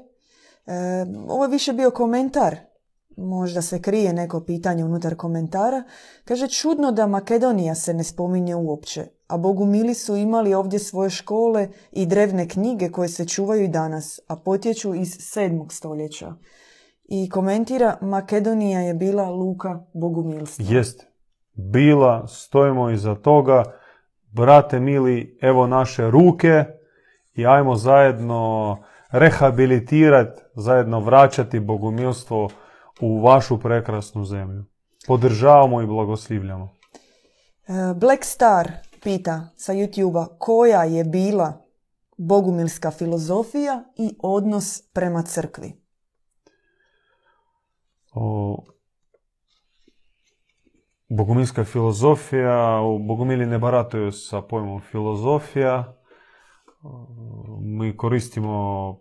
ovo 1.27 1.43
je 1.43 1.49
više 1.49 1.73
bio 1.73 1.91
komentar 1.91 2.55
možda 3.17 3.61
se 3.61 3.81
krije 3.81 4.13
neko 4.13 4.39
pitanje 4.39 4.85
unutar 4.85 5.15
komentara, 5.15 5.83
kaže 6.25 6.47
čudno 6.47 6.91
da 6.91 7.07
Makedonija 7.07 7.75
se 7.75 7.93
ne 7.93 8.03
spominje 8.03 8.55
uopće, 8.55 9.07
a 9.27 9.37
Bogumili 9.37 9.93
su 9.93 10.15
imali 10.15 10.53
ovdje 10.53 10.79
svoje 10.79 11.09
škole 11.09 11.67
i 11.91 12.05
drevne 12.05 12.47
knjige 12.47 12.91
koje 12.91 13.07
se 13.07 13.27
čuvaju 13.27 13.63
i 13.63 13.67
danas, 13.67 14.19
a 14.27 14.35
potječu 14.35 14.95
iz 14.95 15.17
7. 15.17 15.71
stoljeća. 15.71 16.33
I 17.05 17.29
komentira, 17.29 17.97
Makedonija 18.01 18.79
je 18.79 18.93
bila 18.93 19.29
luka 19.29 19.79
bogumilstva. 19.93 20.65
Jest. 20.69 21.07
Bila, 21.53 22.27
stojimo 22.27 22.89
iza 22.89 23.15
toga, 23.15 23.63
brate 24.31 24.79
mili, 24.79 25.37
evo 25.41 25.67
naše 25.67 26.11
ruke 26.11 26.63
i 27.33 27.45
ajmo 27.45 27.75
zajedno 27.75 28.77
rehabilitirati, 29.11 30.41
zajedno 30.55 30.99
vraćati 30.99 31.59
bogumilstvo 31.59 32.49
u 33.01 33.21
vašu 33.21 33.59
prekrasnu 33.59 34.25
zemlju. 34.25 34.65
Podržavamo 35.07 35.81
i 35.81 35.85
blagoslivljamo. 35.85 36.69
E, 37.67 37.93
Black 37.95 38.23
Star 38.23 38.71
pita 39.03 39.49
sa 39.55 39.73
YouTube-a 39.73 40.27
koja 40.39 40.83
je 40.83 41.03
bila 41.03 41.53
bogumilska 42.17 42.91
filozofija 42.91 43.83
i 43.95 44.15
odnos 44.19 44.81
prema 44.93 45.21
crkvi. 45.21 45.73
O, 48.13 48.57
bogumilska 51.09 51.63
filozofija, 51.63 52.81
u 52.81 52.99
Bogumili 52.99 53.45
ne 53.45 53.59
barataju 53.59 54.11
sa 54.11 54.41
pojmom 54.41 54.81
filozofija. 54.81 55.93
Mi 57.61 57.97
koristimo 57.97 58.99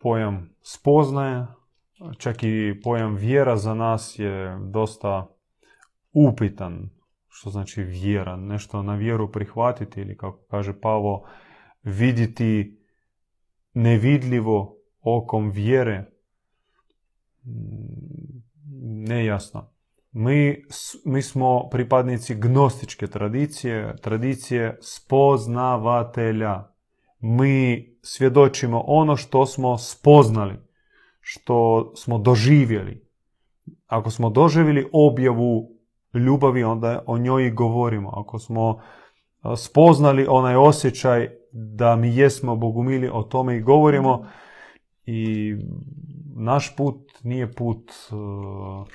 pojam 0.00 0.54
spoznaje, 0.62 1.46
čak 2.18 2.42
i 2.42 2.80
pojam 2.84 3.14
vjera 3.14 3.56
za 3.56 3.74
nas 3.74 4.18
je 4.18 4.58
dosta 4.70 5.28
upitan, 6.12 6.90
što 7.28 7.50
znači 7.50 7.82
vjera, 7.82 8.36
nešto 8.36 8.82
na 8.82 8.94
vjeru 8.94 9.32
prihvatiti 9.32 10.00
ili 10.00 10.16
kako 10.16 10.46
kaže 10.50 10.80
Pavo, 10.80 11.24
vidjeti 11.82 12.78
nevidljivo 13.74 14.76
okom 15.00 15.50
vjere, 15.50 16.10
nejasno. 19.08 19.72
Mi, 20.12 20.64
mi 21.04 21.22
smo 21.22 21.68
pripadnici 21.70 22.34
gnostičke 22.34 23.06
tradicije, 23.06 23.96
tradicije 24.00 24.78
spoznavatelja. 24.80 26.72
Mi 27.20 27.88
svjedočimo 28.02 28.84
ono 28.86 29.16
što 29.16 29.46
smo 29.46 29.78
spoznali, 29.78 30.54
što 31.22 31.90
smo 31.96 32.18
doživjeli. 32.18 33.04
Ako 33.86 34.10
smo 34.10 34.30
doživjeli 34.30 34.88
objavu 34.92 35.70
ljubavi, 36.14 36.64
onda 36.64 37.02
o 37.06 37.18
njoj 37.18 37.46
i 37.46 37.50
govorimo. 37.50 38.10
Ako 38.16 38.38
smo 38.38 38.80
spoznali 39.56 40.26
onaj 40.28 40.56
osjećaj 40.56 41.30
da 41.52 41.96
mi 41.96 42.16
jesmo 42.16 42.56
bogumili, 42.56 43.10
o 43.12 43.22
tome 43.22 43.56
i 43.56 43.60
govorimo. 43.60 44.26
I 45.06 45.54
naš 46.36 46.76
put 46.76 47.10
nije 47.22 47.52
put 47.52 47.92
uh, 48.10 48.86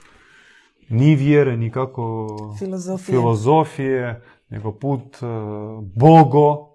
ni 0.90 1.16
vjere, 1.16 1.58
ni 1.58 1.72
kako 1.72 2.28
Filozofije. 2.60 3.18
filozofije, 3.18 4.22
nego 4.50 4.72
put 4.72 5.22
uh, 5.22 5.84
Bogo 5.96 6.67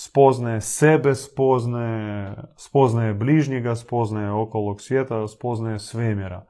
spoznaje 0.00 0.60
sebe, 0.60 1.14
spoznaje, 1.14 2.34
spoznaje 2.56 3.14
bližnjega, 3.14 3.76
spoznaje 3.76 4.30
okolog 4.30 4.80
svijeta, 4.80 5.28
spoznaje 5.28 5.78
svemira. 5.78 6.46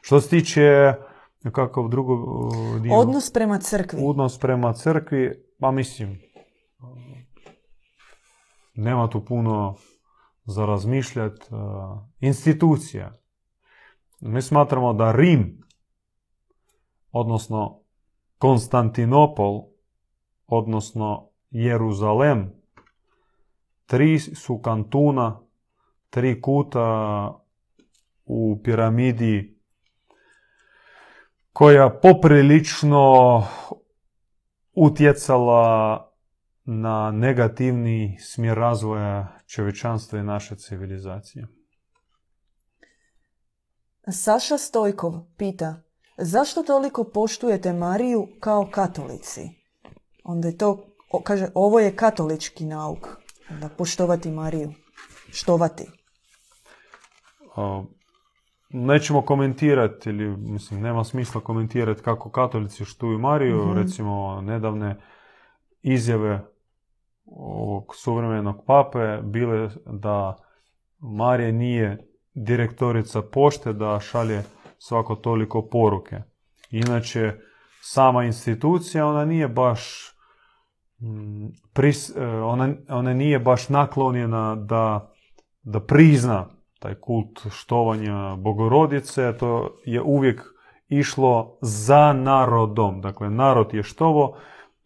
Što 0.00 0.20
se 0.20 0.28
tiče 0.28 0.94
kakav 1.52 1.88
drugo 1.88 2.14
uh, 2.14 2.80
dio? 2.80 2.94
Odnos 2.94 3.32
prema 3.32 3.58
crkvi. 3.58 3.98
Odnos 4.02 4.38
prema 4.38 4.72
crkvi, 4.72 5.44
pa 5.60 5.70
mislim, 5.70 6.18
nema 8.74 9.08
tu 9.08 9.24
puno 9.24 9.76
za 10.44 10.66
razmišljati. 10.66 11.46
Institucija. 12.20 13.18
Mi 14.20 14.42
smatramo 14.42 14.92
da 14.92 15.12
Rim, 15.12 15.60
odnosno 17.12 17.80
Konstantinopol, 18.38 19.62
odnosno 20.46 21.30
Jeruzalem, 21.50 22.55
tri 23.86 24.18
su 24.18 24.58
kantuna, 24.58 25.40
tri 26.10 26.40
kuta 26.40 27.32
u 28.24 28.60
piramidi 28.64 29.60
koja 31.52 31.90
poprilično 32.02 33.42
utjecala 34.72 36.02
na 36.64 37.10
negativni 37.10 38.18
smjer 38.20 38.56
razvoja 38.56 39.38
čovječanstva 39.46 40.18
i 40.18 40.22
naše 40.22 40.56
civilizacije. 40.56 41.46
Saša 44.10 44.58
Stojkov 44.58 45.12
pita 45.36 45.82
zašto 46.18 46.62
toliko 46.62 47.04
poštujete 47.04 47.72
Mariju 47.72 48.28
kao 48.40 48.68
katolici? 48.70 49.50
Onda 50.24 50.48
je 50.48 50.58
to, 50.58 50.86
kaže, 51.24 51.48
ovo 51.54 51.80
je 51.80 51.96
katolički 51.96 52.64
nauk. 52.64 53.25
Da 53.50 53.68
poštovati 53.68 54.30
Mariju. 54.30 54.72
Štovati. 55.32 55.84
A, 57.56 57.84
Nećemo 58.70 59.22
komentirati, 59.22 60.08
ili 60.10 60.36
mislim, 60.36 60.80
nema 60.80 61.04
smisla 61.04 61.40
komentirati 61.40 62.02
kako 62.02 62.30
katolici 62.30 62.84
štuju 62.84 63.18
Mariju, 63.18 63.64
Mhm. 63.66 63.78
recimo 63.78 64.40
nedavne 64.40 64.96
izjave 65.82 66.44
ovog 67.26 67.94
suvremenog 67.96 68.64
pape 68.66 69.18
bile 69.22 69.68
da 69.86 70.36
Marija 70.98 71.52
nije 71.52 71.98
direktorica 72.34 73.22
pošte, 73.22 73.72
da 73.72 74.00
šalje 74.00 74.42
svako 74.78 75.14
toliko 75.14 75.68
poruke. 75.68 76.16
Inače, 76.70 77.32
sama 77.80 78.24
institucija, 78.24 79.06
ona 79.06 79.24
nije 79.24 79.48
baš 79.48 80.12
pris- 81.72 82.16
e, 82.16 82.26
ona, 82.26 82.74
ona 82.88 83.14
nije 83.14 83.38
baš 83.38 83.68
naklonjena 83.68 84.54
da, 84.54 85.12
da 85.62 85.80
prizna 85.80 86.46
taj 86.78 86.94
kult 86.94 87.46
štovanja 87.50 88.36
bogorodice, 88.36 89.36
to 89.38 89.78
je 89.84 90.02
uvijek 90.02 90.42
išlo 90.88 91.58
za 91.60 92.12
narodom. 92.12 93.00
Dakle, 93.00 93.30
narod 93.30 93.74
je 93.74 93.82
štovo 93.82 94.36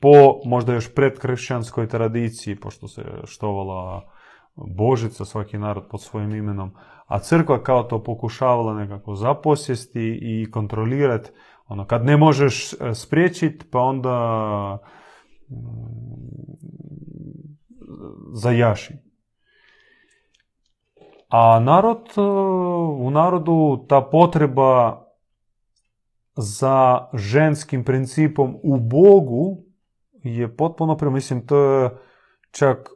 po 0.01 0.40
možda 0.44 0.75
još 0.75 0.94
predkršćanskoj 0.94 1.88
tradiciji, 1.88 2.57
pošto 2.57 2.88
se 2.88 3.05
štovala 3.25 4.03
Božica, 4.57 5.25
svaki 5.25 5.59
narod 5.59 5.85
pod 5.90 6.03
svojim 6.03 6.35
imenom, 6.35 6.73
a 7.07 7.18
crkva 7.18 7.62
kao 7.62 7.83
to 7.83 8.03
pokušavala 8.03 8.75
nekako 8.75 9.14
zaposjesti 9.14 10.18
i 10.23 10.51
kontrolirati. 10.51 11.31
Ono, 11.68 11.87
kad 11.87 12.05
ne 12.05 12.16
možeš 12.16 12.73
e, 12.73 12.94
spriječiti, 12.94 13.64
pa 13.70 13.79
onda 13.81 14.79
mm, 14.85 14.99
zajaši. 18.32 18.94
A 21.28 21.60
narod, 21.60 22.08
e, 22.16 22.20
u 23.00 23.10
narodu 23.10 23.84
ta 23.88 24.00
potreba 24.00 25.04
za 26.36 27.08
ženskim 27.14 27.84
principom 27.84 28.56
u 28.62 28.80
Bogu 28.80 29.62
je 30.22 30.56
potpuno 30.56 30.96
prema, 30.96 31.14
mislim, 31.14 31.46
to 31.46 31.58
je 31.58 31.90
čak 32.50 32.88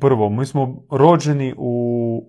prvo, 0.00 0.30
mi 0.30 0.46
smo 0.46 0.84
rođeni 0.90 1.54
u 1.56 2.24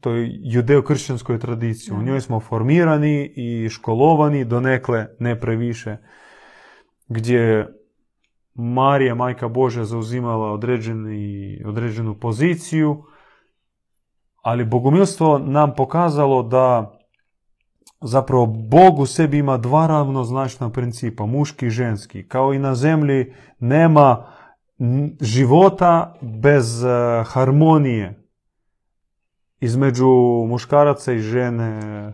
toj 0.00 0.30
judeo-kršćanskoj 0.42 1.38
tradiciji. 1.38 1.94
U 1.94 2.02
njoj 2.02 2.20
smo 2.20 2.40
formirani 2.40 3.32
i 3.36 3.68
školovani, 3.68 4.44
donekle 4.44 5.06
ne 5.18 5.40
previše, 5.40 5.96
gdje 7.08 7.68
Marija, 8.54 9.14
majka 9.14 9.48
Božja, 9.48 9.84
zauzimala 9.84 10.52
određeni, 10.52 11.62
određenu 11.66 12.14
poziciju, 12.14 13.04
ali 14.42 14.64
bogomilstvo 14.64 15.38
nam 15.38 15.74
pokazalo 15.74 16.42
da 16.42 16.98
zapravo 18.00 18.46
Bog 18.46 18.98
u 18.98 19.06
sebi 19.06 19.38
ima 19.38 19.56
dva 19.56 19.86
ravnoznačna 19.86 20.70
principa, 20.70 21.26
muški 21.26 21.66
i 21.66 21.70
ženski. 21.70 22.28
Kao 22.28 22.54
i 22.54 22.58
na 22.58 22.74
zemlji 22.74 23.34
nema 23.58 24.26
života 25.20 26.14
bez 26.22 26.84
eh, 26.84 26.88
harmonije 27.26 28.26
između 29.60 30.06
muškaraca 30.48 31.12
i 31.12 31.18
žene 31.18 32.12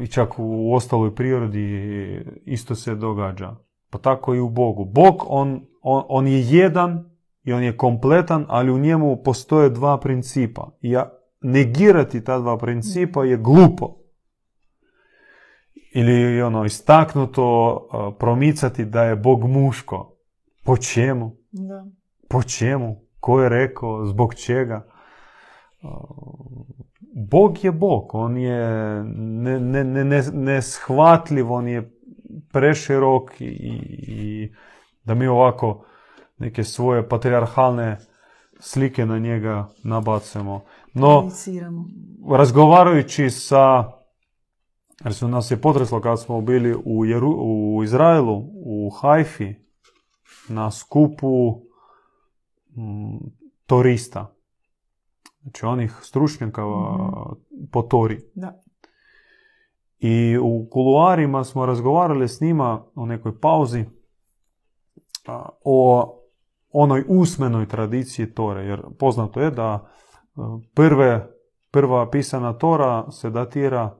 i 0.00 0.06
čak 0.06 0.38
u 0.38 0.74
ostaloj 0.74 1.14
prirodi 1.14 2.24
isto 2.44 2.74
se 2.74 2.94
događa. 2.94 3.56
Pa 3.90 3.98
tako 3.98 4.34
i 4.34 4.40
u 4.40 4.48
Bogu. 4.48 4.84
Bog, 4.84 5.14
on, 5.26 5.66
on, 5.82 6.04
on 6.08 6.26
je 6.26 6.40
jedan 6.40 7.10
i 7.44 7.52
on 7.52 7.62
je 7.62 7.76
kompletan, 7.76 8.46
ali 8.48 8.70
u 8.70 8.78
njemu 8.78 9.22
postoje 9.24 9.70
dva 9.70 9.98
principa. 10.00 10.70
I 10.80 10.90
ja- 10.90 11.10
negirati 11.40 12.24
ta 12.24 12.38
dva 12.38 12.58
principa 12.58 13.24
je 13.24 13.36
glupo. 13.36 13.94
Ili 15.94 16.42
ono, 16.42 16.64
istaknuto 16.64 17.72
uh, 17.72 18.14
promicati 18.18 18.84
da 18.84 19.04
je 19.04 19.16
Bog 19.16 19.44
muško. 19.44 20.16
Po 20.64 20.76
čemu? 20.76 21.36
Da. 21.50 21.86
Po 22.28 22.42
čemu? 22.42 23.00
Ko 23.20 23.40
je 23.40 23.48
rekao? 23.48 24.06
Zbog 24.06 24.34
čega? 24.34 24.86
Bog 27.26 27.64
je 27.64 27.72
Bog. 27.72 28.14
On 28.14 28.36
je 28.36 29.02
ne, 29.04 29.60
ne, 29.60 29.84
ne, 29.84 30.04
ne, 30.04 30.22
neshvatljiv, 30.32 31.52
on 31.52 31.68
je 31.68 31.90
preširok 32.52 33.40
i, 33.40 33.44
i 33.46 34.52
Da 35.04 35.14
mi 35.14 35.26
ovako 35.26 35.84
neke 36.38 36.64
svoje 36.64 37.08
patriarhalne 37.08 37.96
slike 38.60 39.06
na 39.06 39.18
njega 39.18 39.68
nabacujemo. 39.84 40.64
No, 40.94 41.30
razgovarajući 42.36 43.30
sa, 43.30 43.92
jer 45.04 45.14
su 45.14 45.28
nas 45.28 45.50
je 45.50 45.60
potreslo 45.60 46.00
kad 46.00 46.20
smo 46.20 46.40
bili 46.40 46.76
u, 46.84 47.04
Jeru, 47.04 47.34
u 47.38 47.84
Izraelu, 47.84 48.44
u 48.64 48.90
Haifi, 48.90 49.54
na 50.48 50.70
skupu 50.70 51.62
mm, 52.76 53.16
torista. 53.66 54.34
Znači 55.48 55.66
onih 55.66 55.92
stručnjaka 56.02 56.62
Mhm. 56.62 57.68
po 57.72 57.82
Tori. 57.82 58.20
Da. 58.34 58.62
I 59.98 60.38
u 60.42 60.68
kuluarima 60.70 61.44
smo 61.44 61.66
razgovarali 61.66 62.28
s 62.28 62.40
njima 62.40 62.84
o 62.94 63.06
nekoj 63.06 63.40
pauzi 63.40 63.84
a, 65.26 65.48
o 65.64 66.14
onoj 66.72 67.04
usmenoj 67.08 67.68
tradiciji 67.68 68.34
Tore. 68.34 68.64
Jer 68.64 68.82
poznato 68.98 69.40
je 69.40 69.50
da 69.50 69.88
e, 70.36 70.40
prve, 70.74 71.30
prva 71.70 72.10
pisana 72.10 72.52
Tora 72.52 73.10
se 73.10 73.30
datira, 73.30 73.98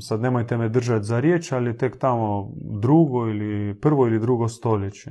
sad 0.00 0.20
nemojte 0.20 0.56
me 0.56 0.68
držati 0.68 1.04
za 1.04 1.20
riječ, 1.20 1.52
ali 1.52 1.78
tek 1.78 1.98
tamo 1.98 2.52
drugo 2.80 3.26
ili 3.28 3.80
prvo 3.80 4.06
ili 4.06 4.18
drugo 4.20 4.48
stoljeće. 4.48 5.10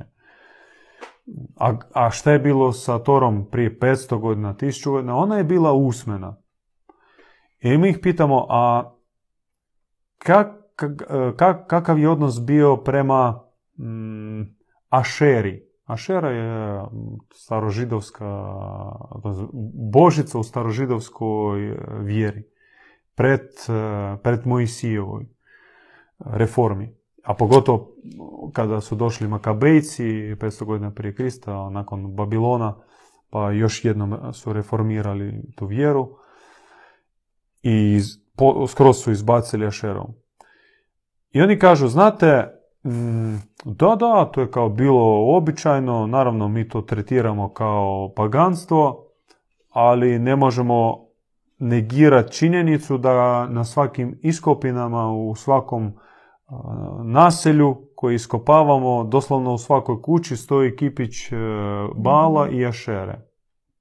A, 1.56 1.72
a 1.92 2.10
šta 2.10 2.32
je 2.32 2.38
bilo 2.38 2.72
sa 2.72 2.98
Torom 2.98 3.46
prije 3.50 3.78
500 3.78 4.20
godina, 4.20 4.54
1000 4.54 4.90
godina? 4.90 5.16
Ona 5.16 5.38
je 5.38 5.44
bila 5.44 5.72
usmena. 5.72 6.36
I 7.60 7.78
mi 7.78 7.90
ih 7.90 7.98
pitamo, 8.02 8.46
a 8.48 8.94
kak, 10.18 10.48
kak- 10.76 11.36
kak- 11.36 11.66
kakav 11.66 11.98
je 11.98 12.08
odnos 12.08 12.40
bio 12.44 12.76
prema 12.76 13.40
mm, 13.78 14.42
Ašeri? 14.88 15.66
Ašera 15.84 16.30
je 16.30 16.82
mm, 16.82 16.86
starožidovska, 17.34 18.48
božica 19.92 20.38
u 20.38 20.42
starožidovskoj 20.42 21.68
e, 21.68 21.76
vjeri 22.00 22.42
pred, 23.14 23.40
e, 23.68 24.16
pred 24.22 24.46
Mojsijevoj 24.46 25.26
reformi. 26.18 26.96
A 27.26 27.34
pogotovo 27.34 27.88
kada 28.52 28.80
su 28.80 28.94
došli 28.94 29.28
Makabejci 29.28 30.02
500 30.04 30.64
godina 30.64 30.90
prije 30.90 31.14
Krista, 31.14 31.70
nakon 31.70 32.14
Babilona, 32.16 32.74
pa 33.30 33.50
još 33.50 33.84
jednom 33.84 34.32
su 34.32 34.52
reformirali 34.52 35.42
tu 35.56 35.66
vjeru 35.66 36.08
i 37.62 38.00
po- 38.36 38.66
skroz 38.66 38.96
su 38.96 39.12
izbacili 39.12 39.66
Ašerom. 39.66 40.06
I 41.32 41.42
oni 41.42 41.58
kažu, 41.58 41.88
znate, 41.88 42.48
mm, 42.84 43.36
da, 43.64 43.96
da, 43.96 44.30
to 44.32 44.40
je 44.40 44.50
kao 44.50 44.68
bilo 44.68 45.36
običajno, 45.36 46.06
naravno 46.06 46.48
mi 46.48 46.68
to 46.68 46.80
tretiramo 46.80 47.52
kao 47.52 48.12
paganstvo, 48.16 49.06
ali 49.70 50.18
ne 50.18 50.36
možemo 50.36 51.06
negirati 51.58 52.32
činjenicu 52.32 52.98
da 52.98 53.46
na 53.46 53.64
svakim 53.64 54.18
iskopinama, 54.22 55.12
u 55.12 55.34
svakom 55.34 55.92
naselju 57.04 57.76
koji 57.94 58.14
iskopavamo, 58.14 59.04
doslovno 59.04 59.54
u 59.54 59.58
svakoj 59.58 60.02
kući 60.02 60.36
stoji 60.36 60.76
kipić 60.76 61.32
e, 61.32 61.36
Bala 61.94 62.48
i 62.48 62.66
Ašere. 62.66 63.20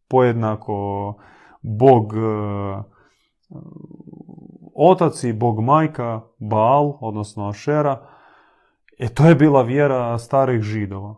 Pojednako 0.07 1.13
Bog 1.61 2.13
e, 2.13 2.83
otac 4.75 5.23
i 5.23 5.33
Bog 5.33 5.63
majka 5.63 6.21
Baal, 6.37 6.97
odnosno 7.01 7.49
Ašera. 7.49 8.07
E 8.99 9.09
to 9.09 9.25
je 9.25 9.35
bila 9.35 9.61
vjera 9.61 10.17
starih 10.17 10.61
židova. 10.61 11.15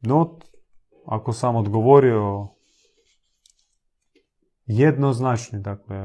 No, 0.00 0.38
ako 1.06 1.32
sam 1.32 1.56
odgovorio 1.56 2.48
jednoznačni, 4.70 5.60
dakle, 5.60 5.96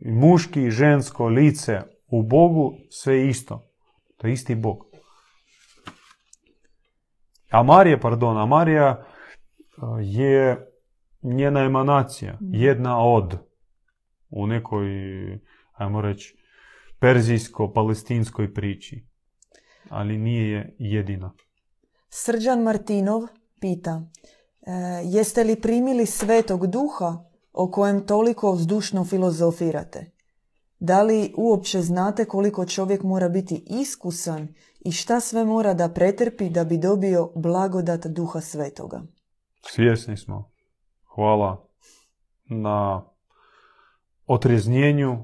i 0.00 0.12
muški 0.12 0.62
i 0.62 0.70
žensko 0.70 1.26
lice 1.26 1.80
u 2.08 2.22
Bogu, 2.22 2.74
sve 2.90 3.28
isto. 3.28 3.68
To 4.16 4.26
je 4.26 4.32
isti 4.32 4.54
Bog. 4.54 4.84
A 7.50 7.62
Marija, 7.62 7.98
pardon, 7.98 8.38
a 8.38 8.46
Marija 8.46 8.90
uh, 9.00 9.98
je 10.00 10.66
njena 11.22 11.60
emanacija, 11.60 12.38
jedna 12.40 13.04
od 13.04 13.38
u 14.30 14.46
nekoj, 14.46 14.86
ajmo 15.72 16.00
reći, 16.00 16.36
perzijsko-palestinskoj 16.98 18.54
priči. 18.54 19.06
Ali 19.88 20.18
nije 20.18 20.50
je 20.50 20.76
jedina. 20.78 21.32
Srđan 22.08 22.62
Martinov 22.62 23.22
pita, 23.60 24.02
e, 24.62 24.72
jeste 25.04 25.44
li 25.44 25.60
primili 25.60 26.06
svetog 26.06 26.66
duha 26.66 27.31
o 27.52 27.70
kojem 27.70 28.06
toliko 28.06 28.52
vzdušno 28.52 29.04
filozofirate? 29.04 30.10
Da 30.78 31.02
li 31.02 31.34
uopće 31.36 31.80
znate 31.80 32.24
koliko 32.24 32.66
čovjek 32.66 33.02
mora 33.02 33.28
biti 33.28 33.64
iskusan 33.66 34.48
i 34.80 34.92
šta 34.92 35.20
sve 35.20 35.44
mora 35.44 35.74
da 35.74 35.88
pretrpi 35.88 36.50
da 36.50 36.64
bi 36.64 36.78
dobio 36.78 37.30
blagodat 37.34 38.06
duha 38.06 38.40
svetoga? 38.40 39.02
Svjesni 39.66 40.16
smo. 40.16 40.50
Hvala 41.14 41.66
na 42.44 43.04
otrijeznjenju. 44.26 45.18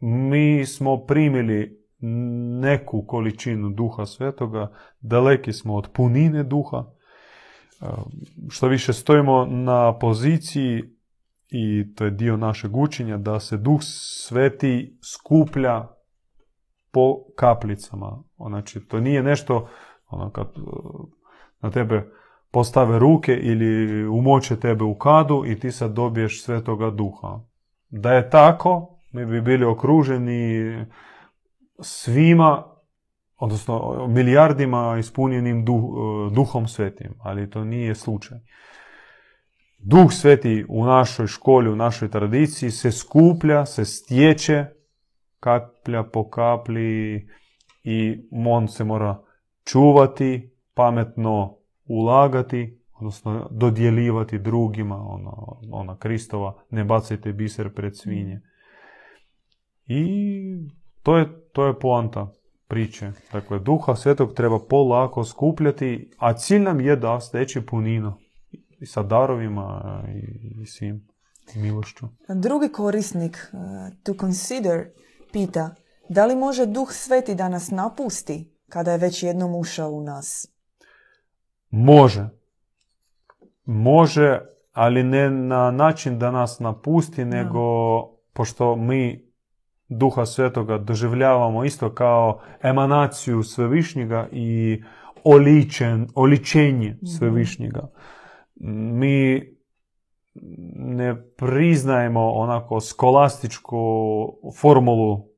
Mi 0.00 0.66
smo 0.66 1.06
primili 1.06 1.82
neku 2.60 3.04
količinu 3.06 3.70
duha 3.70 4.06
svetoga, 4.06 4.72
daleki 5.00 5.52
smo 5.52 5.74
od 5.74 5.88
punine 5.92 6.42
duha. 6.42 6.84
Što 8.50 8.68
više 8.68 8.92
stojimo 8.92 9.46
na 9.46 9.98
poziciji 9.98 10.82
i 11.48 11.94
to 11.94 12.04
je 12.04 12.10
dio 12.10 12.36
našeg 12.36 12.76
učenja 12.76 13.16
da 13.16 13.40
se 13.40 13.56
duh 13.56 13.78
sveti 13.82 14.98
skuplja 15.02 15.88
po 16.92 17.16
kaplicama. 17.36 18.22
Znači, 18.48 18.80
to 18.80 19.00
nije 19.00 19.22
nešto 19.22 19.68
ono, 20.08 20.30
kad 20.30 20.46
uh, 20.56 21.08
na 21.60 21.70
tebe 21.70 22.10
postave 22.50 22.98
ruke 22.98 23.32
ili 23.32 24.04
umoče 24.06 24.60
tebe 24.60 24.84
u 24.84 24.94
kadu 24.94 25.44
i 25.46 25.60
ti 25.60 25.72
sad 25.72 25.92
dobiješ 25.92 26.44
svetoga 26.44 26.90
duha. 26.90 27.40
Da 27.88 28.12
je 28.12 28.30
tako, 28.30 28.98
mi 29.12 29.26
bi 29.26 29.40
bili 29.40 29.64
okruženi 29.64 30.86
svima, 31.80 32.71
odnosno 33.42 34.06
milijardima 34.08 34.96
ispunjenim 34.98 35.64
duh, 35.64 35.82
duhom 36.32 36.68
svetim, 36.68 37.14
ali 37.18 37.50
to 37.50 37.64
nije 37.64 37.94
slučaj. 37.94 38.38
Duh 39.78 40.12
sveti 40.12 40.64
u 40.68 40.84
našoj 40.84 41.26
školi, 41.26 41.70
u 41.70 41.76
našoj 41.76 42.10
tradiciji 42.10 42.70
se 42.70 42.92
skuplja, 42.92 43.66
se 43.66 43.84
stječe 43.84 44.66
kaplja 45.40 46.02
po 46.02 46.28
kapli 46.28 47.28
i 47.84 48.28
on 48.46 48.68
se 48.68 48.84
mora 48.84 49.22
čuvati, 49.64 50.54
pametno 50.74 51.56
ulagati, 51.84 52.80
odnosno 52.94 53.48
dodjeljivati 53.50 54.38
drugima, 54.38 54.96
ono, 54.96 55.60
ona 55.70 55.96
Kristova, 55.96 56.54
ne 56.70 56.84
bacajte 56.84 57.32
biser 57.32 57.74
pred 57.74 57.96
svinje. 57.96 58.40
I 59.86 60.04
to 61.02 61.16
je, 61.16 61.26
to 61.52 61.66
je 61.66 61.78
poanta 61.78 62.32
priče. 62.72 63.12
Dakle, 63.32 63.58
duha 63.58 63.96
svetog 63.96 64.34
treba 64.34 64.58
polako 64.58 65.24
skupljati, 65.24 66.10
a 66.18 66.32
cilj 66.32 66.62
nam 66.62 66.80
je 66.80 66.96
da 66.96 67.20
steći 67.20 67.66
puninu 67.66 68.14
i 68.80 68.86
sa 68.86 69.02
darovima 69.02 70.02
i, 70.08 70.62
i 70.62 70.66
svim 70.66 71.08
milošću. 71.54 72.06
Drugi 72.28 72.68
korisnik, 72.68 73.52
uh, 73.52 73.58
to 74.02 74.14
consider, 74.20 74.88
pita, 75.32 75.74
da 76.08 76.26
li 76.26 76.36
može 76.36 76.66
duh 76.66 76.92
sveti 76.92 77.34
da 77.34 77.48
nas 77.48 77.70
napusti 77.70 78.52
kada 78.68 78.92
je 78.92 78.98
već 78.98 79.22
jednom 79.22 79.54
ušao 79.54 79.90
u 79.90 80.00
nas? 80.00 80.48
Može. 81.70 82.28
Može, 83.64 84.40
ali 84.72 85.02
ne 85.02 85.30
na 85.30 85.70
način 85.70 86.18
da 86.18 86.30
nas 86.30 86.58
napusti, 86.58 87.24
nego 87.24 87.60
pošto 88.32 88.76
mi 88.76 89.31
duha 89.96 90.26
svetoga 90.26 90.78
doživljavamo 90.78 91.64
isto 91.64 91.94
kao 91.94 92.40
emanaciju 92.62 93.42
svevišnjega 93.42 94.28
i 94.32 94.82
oličen, 95.24 96.08
oličenje 96.14 96.98
svevišnjega. 97.18 97.90
Mi 98.60 99.52
ne 100.76 101.22
priznajemo 101.36 102.30
onako 102.32 102.80
skolastičku 102.80 103.78
formulu 104.60 105.28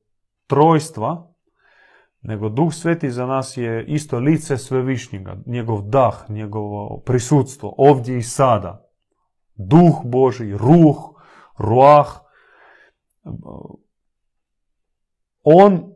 trojstva, 0.47 1.31
nego 2.21 2.49
Duh 2.49 2.73
Sveti 2.73 3.11
za 3.11 3.25
nas 3.25 3.57
je 3.57 3.85
isto 3.85 4.19
lice 4.19 4.57
svevišnjega, 4.57 5.37
njegov 5.45 5.81
dah, 5.81 6.29
njegovo 6.29 7.01
prisutstvo, 7.05 7.75
ovdje 7.77 8.17
i 8.17 8.21
sada. 8.21 8.89
Duh 9.55 10.01
Boži, 10.03 10.57
ruh, 10.57 10.97
ruah. 11.57 12.07
On 15.45 15.93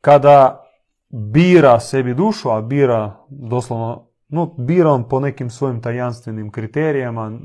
kada 0.00 0.64
bira 1.08 1.80
sebi 1.80 2.14
dušu, 2.14 2.50
a 2.50 2.60
bira 2.60 3.26
doslovno, 3.28 4.08
no, 4.28 4.54
bira 4.58 4.92
on 4.92 5.08
po 5.08 5.20
nekim 5.20 5.50
svojim 5.50 5.82
tajanstvenim 5.82 6.50
kriterijama 6.50 7.38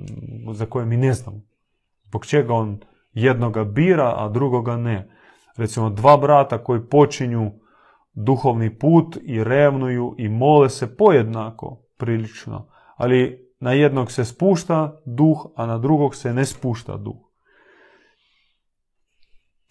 za 0.53 0.65
koje 0.65 0.85
mi 0.85 0.97
ne 0.97 1.13
znamo. 1.13 1.41
Zbog 2.05 2.25
čega 2.25 2.53
on 2.53 2.79
jednoga 3.13 3.63
bira, 3.63 4.13
a 4.17 4.29
drugoga 4.29 4.77
ne. 4.77 5.11
Recimo 5.57 5.89
dva 5.89 6.17
brata 6.17 6.63
koji 6.63 6.89
počinju 6.89 7.51
duhovni 8.13 8.79
put 8.79 9.17
i 9.23 9.43
revnuju 9.43 10.15
i 10.17 10.29
mole 10.29 10.69
se 10.69 10.97
pojednako 10.97 11.81
prilično, 11.97 12.67
ali 12.95 13.49
na 13.59 13.73
jednog 13.73 14.11
se 14.11 14.25
spušta 14.25 15.01
duh, 15.05 15.45
a 15.55 15.65
na 15.65 15.77
drugog 15.77 16.15
se 16.15 16.33
ne 16.33 16.45
spušta 16.45 16.97
duh. 16.97 17.30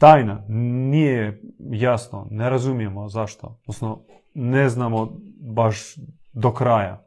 Tajna, 0.00 0.44
nije 0.48 1.42
jasno, 1.58 2.26
ne 2.30 2.50
razumijemo 2.50 3.08
zašto, 3.08 3.60
odnosno 3.62 4.04
ne 4.34 4.68
znamo 4.68 5.16
baš 5.40 5.94
do 6.32 6.54
kraja. 6.54 7.06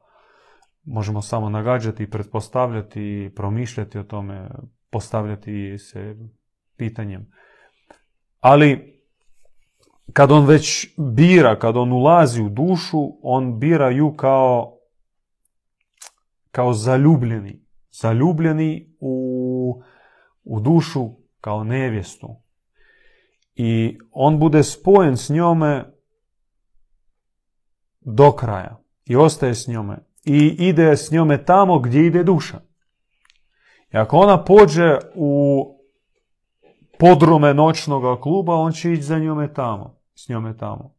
Možemo 0.83 1.21
samo 1.21 1.49
nagađati, 1.49 2.09
pretpostavljati, 2.09 3.31
promišljati 3.35 3.99
o 3.99 4.03
tome, 4.03 4.49
postavljati 4.89 5.77
se 5.77 6.15
pitanjem. 6.77 7.31
Ali 8.39 9.01
kad 10.13 10.31
on 10.31 10.45
već 10.45 10.93
bira, 10.97 11.59
kad 11.59 11.77
on 11.77 11.91
ulazi 11.91 12.41
u 12.41 12.49
dušu, 12.49 12.99
on 13.21 13.59
bira 13.59 13.89
ju 13.89 14.13
kao, 14.15 14.77
kao 16.51 16.73
zaljubljeni. 16.73 17.65
Zaljubljeni 17.91 18.95
u, 18.99 19.81
u 20.43 20.59
dušu 20.59 21.09
kao 21.41 21.63
nevjestu. 21.63 22.42
I 23.55 23.97
on 24.11 24.39
bude 24.39 24.63
spojen 24.63 25.17
s 25.17 25.29
njome 25.29 25.93
do 28.01 28.31
kraja. 28.31 28.83
I 29.05 29.15
ostaje 29.15 29.55
s 29.55 29.67
njome. 29.67 29.97
I 30.25 30.55
ide 30.59 30.97
s 30.97 31.11
njome 31.11 31.45
tamo 31.45 31.79
gdje 31.79 32.05
ide 32.05 32.23
duša. 32.23 32.59
I 33.93 33.97
ako 33.97 34.17
ona 34.17 34.43
pođe 34.43 34.97
u 35.15 35.63
podrume 36.99 37.53
noćnog 37.53 38.21
kluba, 38.21 38.55
on 38.55 38.71
će 38.71 38.93
ići 38.93 39.03
za 39.03 39.19
njome 39.19 39.53
tamo, 39.53 39.99
s 40.15 40.29
njome 40.29 40.57
tamo. 40.57 40.95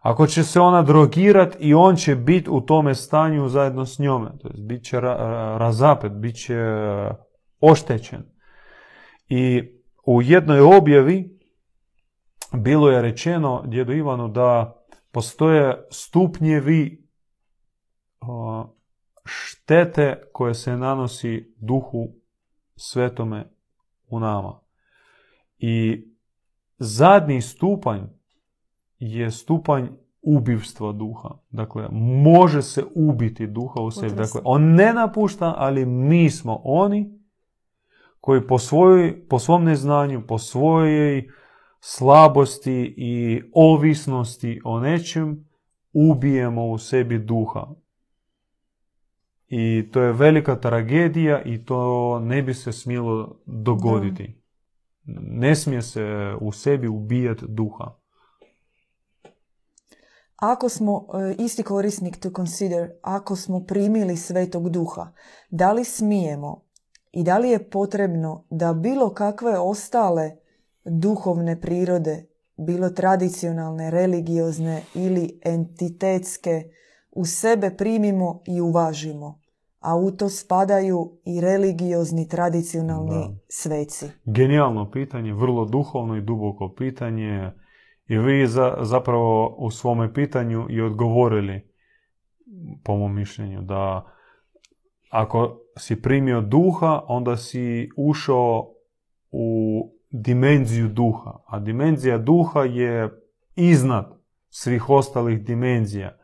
Ako 0.00 0.26
će 0.26 0.42
se 0.42 0.60
ona 0.60 0.82
drogirat 0.82 1.56
i 1.58 1.74
on 1.74 1.96
će 1.96 2.16
biti 2.16 2.50
u 2.50 2.60
tome 2.60 2.94
stanju 2.94 3.48
zajedno 3.48 3.86
s 3.86 3.98
njome, 3.98 4.30
to 4.38 4.48
jest 4.48 4.62
bit 4.62 4.84
će 4.84 5.00
razapet, 5.00 6.12
bit 6.12 6.36
će 6.36 6.54
e, 6.54 7.10
oštećen. 7.60 8.22
I 9.28 9.62
u 10.06 10.22
jednoj 10.22 10.60
objavi 10.60 11.37
bilo 12.52 12.90
je 12.90 13.02
rečeno 13.02 13.62
djedu 13.66 13.92
Ivanu 13.92 14.28
da 14.28 14.78
postoje 15.12 15.86
stupnjevi 15.90 17.08
štete 19.24 20.22
koje 20.32 20.54
se 20.54 20.76
nanosi 20.76 21.54
duhu 21.56 22.08
svetome 22.76 23.50
u 24.08 24.20
nama. 24.20 24.60
I 25.58 26.04
zadnji 26.78 27.40
stupanj 27.40 28.00
je 28.98 29.30
stupanj 29.30 29.88
ubivstva 30.22 30.92
duha. 30.92 31.28
Dakle, 31.50 31.88
može 32.22 32.62
se 32.62 32.84
ubiti 32.94 33.46
duha 33.46 33.80
u 33.80 33.90
sebi. 33.90 34.14
Dakle, 34.14 34.40
on 34.44 34.62
ne 34.62 34.92
napušta, 34.92 35.54
ali 35.56 35.86
mi 35.86 36.30
smo 36.30 36.60
oni 36.64 37.18
koji 38.20 38.46
po, 38.46 38.58
svoj, 38.58 39.26
po 39.28 39.38
svom 39.38 39.64
neznanju, 39.64 40.26
po 40.26 40.38
svojoj 40.38 41.28
slabosti 41.80 42.94
i 42.96 43.42
ovisnosti 43.52 44.60
o 44.64 44.80
nečem 44.80 45.48
ubijemo 45.92 46.66
u 46.66 46.78
sebi 46.78 47.18
duha. 47.18 47.66
I 49.48 49.88
to 49.92 50.00
je 50.00 50.12
velika 50.12 50.56
tragedija 50.56 51.42
i 51.42 51.64
to 51.64 52.18
ne 52.20 52.42
bi 52.42 52.54
se 52.54 52.72
smjelo 52.72 53.40
dogoditi. 53.46 54.42
Ne 55.20 55.54
smije 55.54 55.82
se 55.82 56.34
u 56.40 56.52
sebi 56.52 56.88
ubijati 56.88 57.44
duha. 57.48 57.98
Ako 60.36 60.68
smo, 60.68 61.06
e, 61.14 61.34
isti 61.38 61.62
korisnik 61.62 62.16
to 62.16 62.30
consider, 62.30 62.90
ako 63.02 63.36
smo 63.36 63.64
primili 63.64 64.16
svetog 64.16 64.70
duha, 64.70 65.12
da 65.50 65.72
li 65.72 65.84
smijemo 65.84 66.64
i 67.12 67.22
da 67.22 67.38
li 67.38 67.50
je 67.50 67.70
potrebno 67.70 68.46
da 68.50 68.72
bilo 68.72 69.14
kakve 69.14 69.58
ostale 69.58 70.36
duhovne 70.84 71.60
prirode, 71.60 72.26
bilo 72.56 72.90
tradicionalne, 72.90 73.90
religiozne 73.90 74.82
ili 74.94 75.40
entitetske, 75.44 76.62
u 77.10 77.24
sebe 77.24 77.76
primimo 77.76 78.42
i 78.46 78.60
uvažimo, 78.60 79.40
a 79.80 79.96
u 79.96 80.10
to 80.10 80.28
spadaju 80.28 81.18
i 81.24 81.40
religiozni 81.40 82.28
tradicionalni 82.28 83.38
sveci. 83.48 84.06
Genijalno 84.24 84.90
pitanje, 84.90 85.32
vrlo 85.34 85.64
duhovno 85.64 86.16
i 86.16 86.22
duboko 86.22 86.74
pitanje 86.76 87.52
i 88.08 88.18
vi 88.18 88.46
za, 88.46 88.76
zapravo 88.80 89.56
u 89.58 89.70
svome 89.70 90.14
pitanju 90.14 90.66
i 90.70 90.80
odgovorili 90.80 91.68
po 92.84 92.96
mom 92.96 93.14
mišljenju 93.14 93.62
da 93.62 94.04
ako 95.10 95.60
si 95.76 96.02
primio 96.02 96.40
duha, 96.40 97.00
onda 97.08 97.36
si 97.36 97.88
ušao 97.96 98.74
u 99.30 99.97
dimenziju 100.10 100.88
duha, 100.88 101.42
a 101.46 101.58
dimenzija 101.58 102.18
duha 102.18 102.64
je 102.64 103.20
iznad 103.56 104.18
svih 104.48 104.90
ostalih 104.90 105.44
dimenzija. 105.44 106.18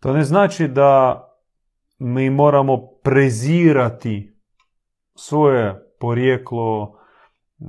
To 0.00 0.12
ne 0.12 0.22
znači 0.24 0.68
da 0.68 1.24
mi 1.98 2.30
moramo 2.30 2.86
prezirati 3.02 4.36
svoje 5.14 5.94
porijeklo, 6.00 6.98
mm, 7.60 7.66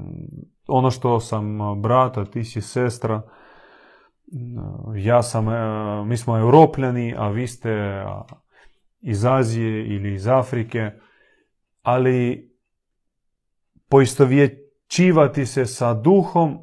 ono 0.68 0.92
što 0.92 1.20
sam 1.20 1.58
brata, 1.82 2.26
ti 2.26 2.44
si 2.44 2.62
sestra, 2.62 3.22
mm, 4.34 4.98
ja 4.98 5.24
sam, 5.24 5.50
e, 5.50 6.06
mi 6.06 6.18
smo 6.18 6.38
europljani, 6.38 7.16
a 7.18 7.30
vi 7.30 7.48
ste 7.48 8.04
iz 9.02 9.26
Azije 9.26 9.88
ili 9.88 10.14
iz 10.14 10.28
Afrike, 10.28 10.92
ali 11.82 12.50
poistovjećivati 14.90 15.46
se 15.46 15.66
sa 15.66 15.94
duhom 15.94 16.58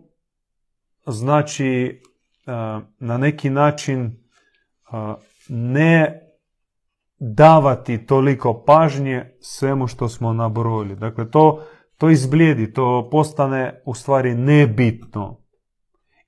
znači 1.07 1.67
e, 1.67 2.53
na 2.99 3.19
neki 3.19 3.51
način 3.51 4.05
e, 4.05 4.12
ne 5.49 6.23
davati 7.19 8.07
toliko 8.07 8.65
pažnje 8.67 9.37
svemu 9.41 9.87
što 9.87 10.09
smo 10.09 10.33
nabrojili. 10.33 10.97
Dakle, 10.97 11.31
to, 11.31 11.62
to 11.99 12.11
izblijedi, 12.11 12.73
to 12.73 13.09
postane 13.11 13.83
u 13.85 13.95
stvari 13.95 14.35
nebitno. 14.35 15.41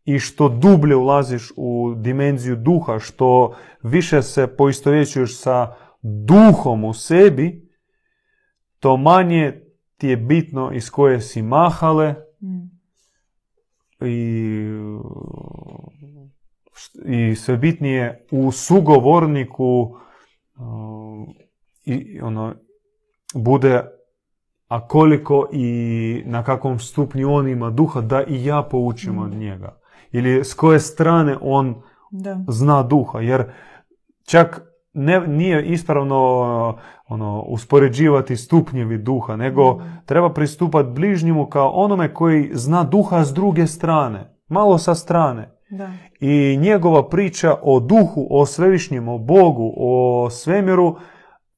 I 0.05 0.19
što 0.19 0.49
dublje 0.49 0.97
ulaziš 0.97 1.53
u 1.57 1.95
dimenziju 1.97 2.57
duha, 2.57 2.99
što 2.99 3.57
više 3.83 4.23
se 4.23 4.47
poistovjećuješ 4.47 5.41
sa 5.41 5.75
duhom 6.03 6.85
u 6.85 6.95
sebi, 6.95 7.69
to 8.81 8.97
manje 8.97 9.68
ti 9.99 10.09
je 10.09 10.17
bitno 10.17 10.71
iz 10.73 10.91
koje 10.91 11.21
si 11.21 11.43
mahale 11.43 12.15
mm. 12.43 12.79
i 14.07 14.67
i 17.05 17.35
sve 17.35 17.57
bitnije 17.57 18.27
u 18.31 18.53
sugovorniku 18.53 19.97
i 21.85 22.21
ono 22.21 22.55
bude 23.35 23.85
a 24.69 24.89
koliko 24.89 25.49
i 25.53 26.23
na 26.27 26.45
kakvom 26.45 26.79
stupnju 26.79 27.33
on 27.33 27.49
ima 27.49 27.71
duha 27.71 28.01
da 28.01 28.25
i 28.25 28.45
ja 28.45 28.63
poučim 28.71 29.19
od 29.19 29.35
mm. 29.35 29.39
njega. 29.39 29.79
Ili 30.13 30.45
s 30.45 30.55
koje 30.55 30.81
strane 30.81 31.37
on 31.41 31.83
da. 32.11 32.45
zna 32.49 32.83
duha. 32.83 33.21
Jer 33.21 33.53
čak 34.25 34.68
ne, 34.99 35.27
nije 35.27 35.67
ispravno 35.67 36.19
ono, 37.09 37.41
uspoređivati 37.41 38.37
stupnjevi 38.37 38.99
duha, 38.99 39.37
nego 39.37 39.75
mm. 39.75 40.03
treba 40.07 40.33
pristupati 40.33 40.89
bližnjemu 40.89 41.47
kao 41.47 41.69
onome 41.69 42.15
koji 42.15 42.51
zna 42.53 42.85
duha 42.85 43.25
s 43.25 43.33
druge 43.33 43.67
strane. 43.67 44.35
Malo 44.49 44.79
sa 44.79 44.95
strane. 44.95 45.59
Da. 45.71 45.91
I 46.21 46.57
njegova 46.61 47.09
priča 47.09 47.55
o 47.63 47.81
duhu, 47.81 48.27
o 48.31 48.47
svevišnjem, 48.47 49.09
o 49.09 49.19
Bogu, 49.19 49.75
o 49.77 50.29
svemiru 50.31 50.97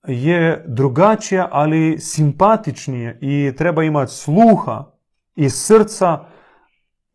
je 0.06 0.64
drugačija, 0.68 1.48
ali 1.52 1.98
simpatičnije 1.98 3.18
i 3.22 3.52
treba 3.56 3.84
imati 3.84 4.12
sluha 4.12 4.84
i 5.34 5.50
srca 5.50 6.18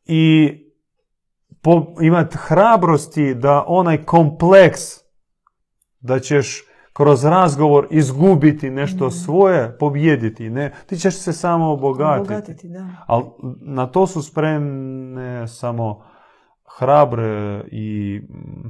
i 0.05 0.53
imati 2.01 2.37
hrabrosti 2.37 3.33
da 3.33 3.63
onaj 3.67 4.03
kompleks 4.03 5.04
da 6.05 6.19
ćeš 6.19 6.63
kroz 6.93 7.25
razgovor 7.25 7.87
izgubiti 7.91 8.69
nešto 8.69 9.07
mm. 9.07 9.11
svoje, 9.11 9.77
pobjediti. 9.79 10.49
Ne, 10.49 10.73
ti 10.85 10.97
ćeš 10.97 11.15
se 11.15 11.33
samo 11.33 11.71
obogatiti. 11.71 12.33
obogatiti 12.33 12.69
da. 12.69 12.87
Ali 13.07 13.25
na 13.61 13.87
to 13.87 14.07
su 14.07 14.21
spremne 14.21 15.47
samo 15.47 16.03
hrabre 16.77 17.63
i 17.71 18.19
mm, 18.29 18.67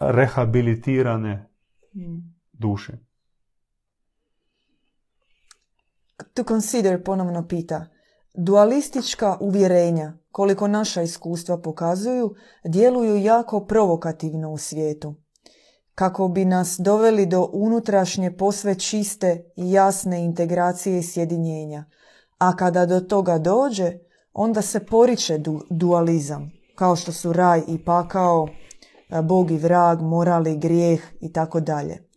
rehabilitirane 0.00 1.54
Mm. 1.94 2.34
duše. 2.52 2.92
To 6.34 6.44
consider 6.44 7.04
ponovno 7.04 7.46
pita. 7.48 7.86
Dualistička 8.34 9.36
uvjerenja, 9.40 10.12
koliko 10.30 10.68
naša 10.68 11.02
iskustva 11.02 11.58
pokazuju, 11.58 12.34
djeluju 12.64 13.16
jako 13.16 13.66
provokativno 13.66 14.50
u 14.50 14.58
svijetu. 14.58 15.14
Kako 15.94 16.28
bi 16.28 16.44
nas 16.44 16.76
doveli 16.78 17.26
do 17.26 17.50
unutrašnje 17.52 18.36
posve 18.36 18.74
čiste 18.74 19.52
i 19.56 19.72
jasne 19.72 20.24
integracije 20.24 20.98
i 20.98 21.02
sjedinjenja. 21.02 21.84
A 22.38 22.56
kada 22.56 22.86
do 22.86 23.00
toga 23.00 23.38
dođe, 23.38 23.92
onda 24.32 24.62
se 24.62 24.86
poriče 24.86 25.38
du- 25.38 25.66
dualizam, 25.70 26.52
kao 26.74 26.96
što 26.96 27.12
su 27.12 27.32
raj 27.32 27.62
i 27.68 27.84
pakao, 27.84 28.48
a, 29.10 29.22
bog 29.22 29.50
i 29.50 29.56
vrag, 29.56 30.02
moral 30.02 30.46
i 30.46 30.58
grijeh 30.58 31.00
i 31.20 31.32
tako 31.32 31.60
dalje. 31.60 32.13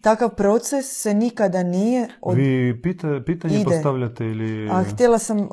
Takav 0.00 0.30
proces 0.30 1.02
se 1.02 1.14
nikada 1.14 1.62
nije 1.62 2.08
od 2.20 2.36
Vi 2.36 2.80
pita, 2.82 3.20
pitanje 3.26 3.54
Ide. 3.54 3.64
postavljate 3.64 4.24
ili 4.24 4.70
A 4.70 4.82
htjela 4.84 5.18
sam 5.18 5.48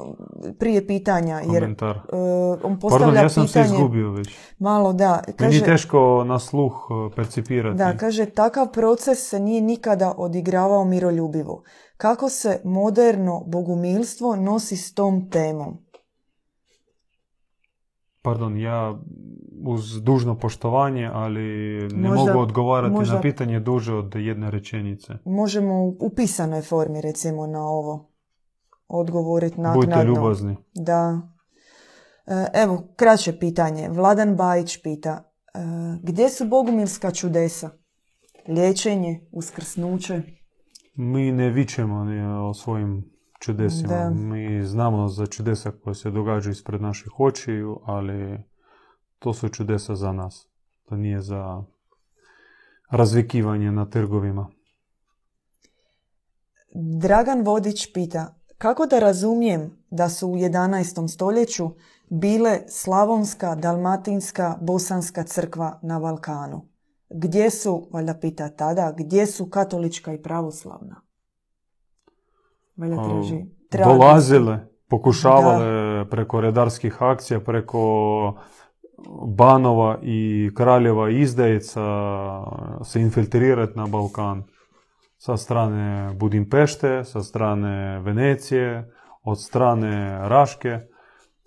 prije 0.59 0.87
pitanja, 0.87 1.35
jer 1.35 1.59
komentar? 1.63 1.95
e, 1.95 2.15
on 2.63 2.79
postavlja 2.79 3.05
Pardon, 3.05 3.23
ja 3.23 3.29
sam 3.29 3.47
se 3.47 3.53
pitanje... 3.53 3.75
izgubio 3.75 4.11
već. 4.11 4.35
Malo 4.59 4.93
da, 4.93 5.21
Meni 5.27 5.37
kaže, 5.37 5.57
je 5.57 5.63
teško 5.63 6.23
na 6.23 6.39
sluh 6.39 6.73
e, 7.11 7.15
percipirati. 7.15 7.77
da, 7.77 7.97
kaže, 7.97 8.25
takav 8.25 8.71
proces 8.71 9.29
se 9.29 9.39
nije 9.39 9.61
nikada 9.61 10.13
odigravao 10.17 10.85
miroljubivo. 10.85 11.63
Kako 11.97 12.29
se 12.29 12.61
moderno 12.63 13.43
bogumilstvo 13.47 14.35
nosi 14.35 14.77
s 14.77 14.93
tom 14.93 15.29
temom? 15.29 15.84
Pardon, 18.25 18.57
ja 18.57 18.99
uz 19.63 20.01
dužno 20.01 20.35
poštovanje, 20.35 21.09
ali 21.13 21.41
ne 21.93 22.09
Možda- 22.09 22.25
mogu 22.25 22.39
odgovarati 22.39 22.93
možda- 22.93 23.15
na 23.15 23.21
pitanje 23.21 23.59
duže 23.59 23.93
od 23.93 24.15
jedne 24.15 24.51
rečenice. 24.51 25.13
Možemo 25.25 25.73
u- 25.99 26.09
pisanoj 26.09 26.61
formi, 26.61 27.01
recimo, 27.01 27.47
na 27.47 27.61
ovo 27.61 28.11
odgovoriti 28.87 29.55
naknadno. 29.57 29.81
Budite 29.81 30.03
ljubazni. 30.03 30.55
Da. 30.75 31.21
E, 32.27 32.45
Evo, 32.53 32.83
kraće 32.95 33.33
pitanje. 33.33 33.89
Vladan 33.89 34.35
Bajić 34.35 34.77
pita, 34.77 35.23
e, 35.45 35.59
gdje 36.03 36.29
su 36.29 36.45
bogumilska 36.45 37.11
čudesa? 37.11 37.69
Liječenje, 38.47 39.27
uskrsnuće? 39.31 40.21
Mi 40.95 41.31
ne 41.31 41.49
vičemo 41.49 42.05
o 42.41 42.53
svojim 42.53 43.14
čudesima. 43.45 43.89
Da. 43.89 44.09
Mi 44.09 44.65
znamo 44.65 45.07
za 45.07 45.25
čudesa 45.25 45.71
koje 45.71 45.95
se 45.95 46.11
događaju 46.11 46.51
ispred 46.51 46.81
naših 46.81 47.19
očiju, 47.19 47.79
ali 47.85 48.43
to 49.19 49.33
su 49.33 49.49
čudesa 49.49 49.95
za 49.95 50.11
nas. 50.11 50.47
To 50.89 50.95
nije 50.95 51.21
za 51.21 51.63
razvikivanje 52.91 53.71
na 53.71 53.89
trgovima. 53.89 54.47
Dragan 56.99 57.41
Vodić 57.41 57.93
pita, 57.93 58.35
kako 58.57 58.85
da 58.85 58.99
razumijem 58.99 59.71
da 59.89 60.09
su 60.09 60.27
u 60.27 60.35
11. 60.35 61.07
stoljeću 61.07 61.69
bile 62.09 62.59
slavonska, 62.67 63.55
dalmatinska, 63.55 64.57
bosanska 64.61 65.23
crkva 65.23 65.79
na 65.81 65.99
Balkanu? 65.99 66.67
Gdje 67.09 67.49
su, 67.49 67.87
valjda 67.91 68.13
pita 68.13 68.49
tada, 68.49 68.93
gdje 68.97 69.25
su 69.25 69.49
katolička 69.49 70.13
i 70.13 70.21
pravoslavna? 70.21 71.04
Valjda 72.77 73.01
A, 73.01 73.05
traži. 73.05 73.45
traži. 73.69 73.89
dolazile, 73.89 74.67
pokušavale 74.89 76.05
preko 76.09 76.41
redarskih 76.41 77.01
akcija, 77.01 77.39
preko 77.39 78.35
banova 79.37 79.99
i 80.01 80.49
kraljeva 80.55 81.09
izdajica 81.09 81.81
se 82.83 83.01
infiltrirati 83.01 83.77
na 83.77 83.87
Balkan. 83.87 84.43
Sa 85.17 85.37
strane 85.37 86.13
Budimpešte, 86.13 87.03
sa 87.03 87.23
strane 87.23 87.99
Venecije, 87.99 88.91
od 89.23 89.41
strane 89.41 90.19
Raške, 90.29 90.79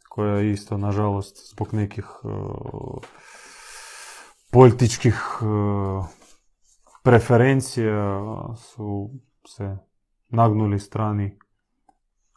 koja 0.09 0.35
je 0.35 0.51
isto, 0.51 0.79
nažalost, 0.79 1.51
zbog 1.51 1.75
nekih 1.75 2.05
e, 2.25 2.29
političkih 4.51 5.39
nagnuli 10.29 10.79
strani 10.79 11.39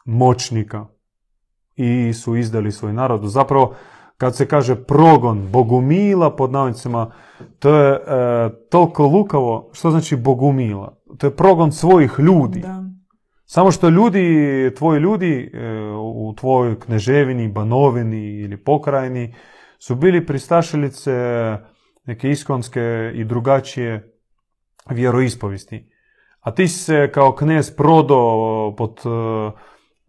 moćnika 0.05 0.85
i 1.75 2.13
su 2.13 2.35
izdali 2.35 2.71
svoj 2.71 2.93
narod. 2.93 3.21
Zapravo, 3.23 3.75
kad 4.17 4.35
se 4.35 4.47
kaže 4.47 4.83
progon 4.83 5.47
bogumila, 5.51 6.35
pod 6.35 6.51
navodnicima, 6.51 7.11
to 7.59 7.75
je 7.75 7.93
e, 7.93 7.99
toliko 8.69 9.07
lukavo. 9.07 9.69
Što 9.73 9.91
znači 9.91 10.15
bogumila? 10.15 10.97
To 11.17 11.27
je 11.27 11.35
progon 11.35 11.71
svojih 11.71 12.11
ljudi. 12.19 12.59
Da. 12.59 12.83
Samo 13.45 13.71
što 13.71 13.89
ljudi, 13.89 14.71
tvoji 14.77 14.99
ljudi 14.99 15.51
e, 15.53 15.69
u 16.03 16.33
tvojoj 16.37 16.79
kneževini, 16.79 17.47
banovini 17.47 18.39
ili 18.39 18.57
pokrajini 18.57 19.35
su 19.79 19.95
bili 19.95 20.25
pristašilice 20.25 21.11
neke 22.05 22.29
iskonske 22.29 23.11
i 23.15 23.23
drugačije 23.23 24.13
vjeroispovesti. 24.89 25.89
A 26.41 26.51
ti 26.51 26.67
si 26.67 26.79
se 26.79 27.11
kao 27.13 27.35
knez 27.35 27.75
prodao 27.75 28.73
pod, 28.77 28.99
e, 29.05 29.51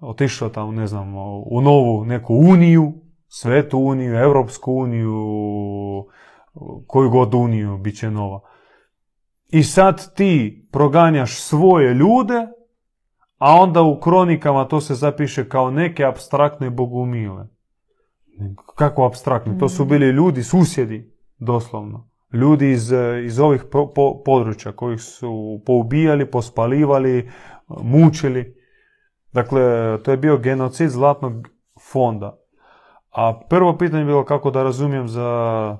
otišao 0.01 0.49
tamo, 0.49 0.73
ne 0.73 0.87
znam, 0.87 1.15
u 1.47 1.61
novu 1.61 2.05
neku 2.05 2.35
uniju, 2.35 2.93
svetu 3.29 3.79
uniju, 3.79 4.15
Europsku 4.15 4.73
uniju, 4.73 5.15
koju 6.87 7.11
god 7.11 7.35
uniju 7.35 7.79
bit 7.79 7.99
će 7.99 8.11
nova. 8.11 8.41
I 9.49 9.63
sad 9.63 10.15
ti 10.15 10.69
proganjaš 10.73 11.41
svoje 11.41 11.95
ljude, 11.95 12.47
a 13.39 13.55
onda 13.55 13.83
u 13.83 14.01
kronikama 14.01 14.69
to 14.69 14.81
se 14.81 14.95
zapiše 14.95 15.49
kao 15.49 15.71
neke 15.71 16.05
abstraktne 16.05 16.71
bogumile. 16.71 17.47
Kako 18.75 19.07
abstraktne? 19.07 19.59
To 19.59 19.69
su 19.69 19.85
bili 19.85 20.07
ljudi, 20.07 20.43
susjedi, 20.43 21.13
doslovno. 21.39 22.12
Ljudi 22.33 22.71
iz, 22.71 22.93
iz 23.25 23.39
ovih 23.39 23.65
po- 23.71 23.93
po- 23.95 24.23
područja 24.25 24.73
kojih 24.73 25.01
su 25.01 25.61
poubijali, 25.67 26.31
pospalivali, 26.31 27.31
mučili. 27.69 28.55
Dakle, 29.33 29.63
to 30.03 30.11
je 30.11 30.17
bio 30.17 30.39
genocid 30.39 30.91
zlatnog 30.91 31.49
fonda. 31.93 32.39
A 33.11 33.41
prvo 33.49 33.79
pitanje 33.79 34.03
je 34.03 34.07
bilo 34.07 34.25
kako 34.25 34.51
da 34.51 34.63
razumijem 34.63 35.09
za 35.09 35.79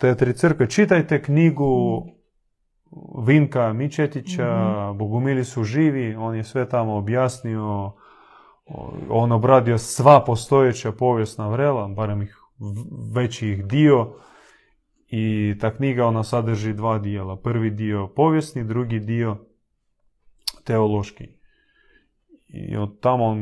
te 0.00 0.14
tri 0.14 0.32
crkve. 0.32 0.70
Čitajte 0.70 1.22
knjigu 1.22 2.02
Vinka 3.26 3.72
Mičetića, 3.72 4.92
Bogumili 4.92 5.44
su 5.44 5.64
živi, 5.64 6.14
on 6.14 6.36
je 6.36 6.44
sve 6.44 6.68
tamo 6.68 6.96
objasnio, 6.96 7.92
on 9.10 9.32
obradio 9.32 9.78
sva 9.78 10.24
postojeća 10.24 10.92
povijesna 10.92 11.48
vrela, 11.48 11.88
barem 11.88 12.22
ih 12.22 12.36
veći 13.14 13.48
ih 13.48 13.66
dio, 13.66 14.14
i 15.08 15.54
ta 15.60 15.76
knjiga 15.76 16.06
ona 16.06 16.24
sadrži 16.24 16.72
dva 16.72 16.98
dijela. 16.98 17.36
Prvi 17.36 17.70
dio 17.70 18.08
povijesni, 18.16 18.64
drugi 18.64 19.00
dio 19.00 19.36
teološki. 20.64 21.28
I 22.48 22.76
od 22.76 23.00
tamo 23.00 23.24
on 23.24 23.38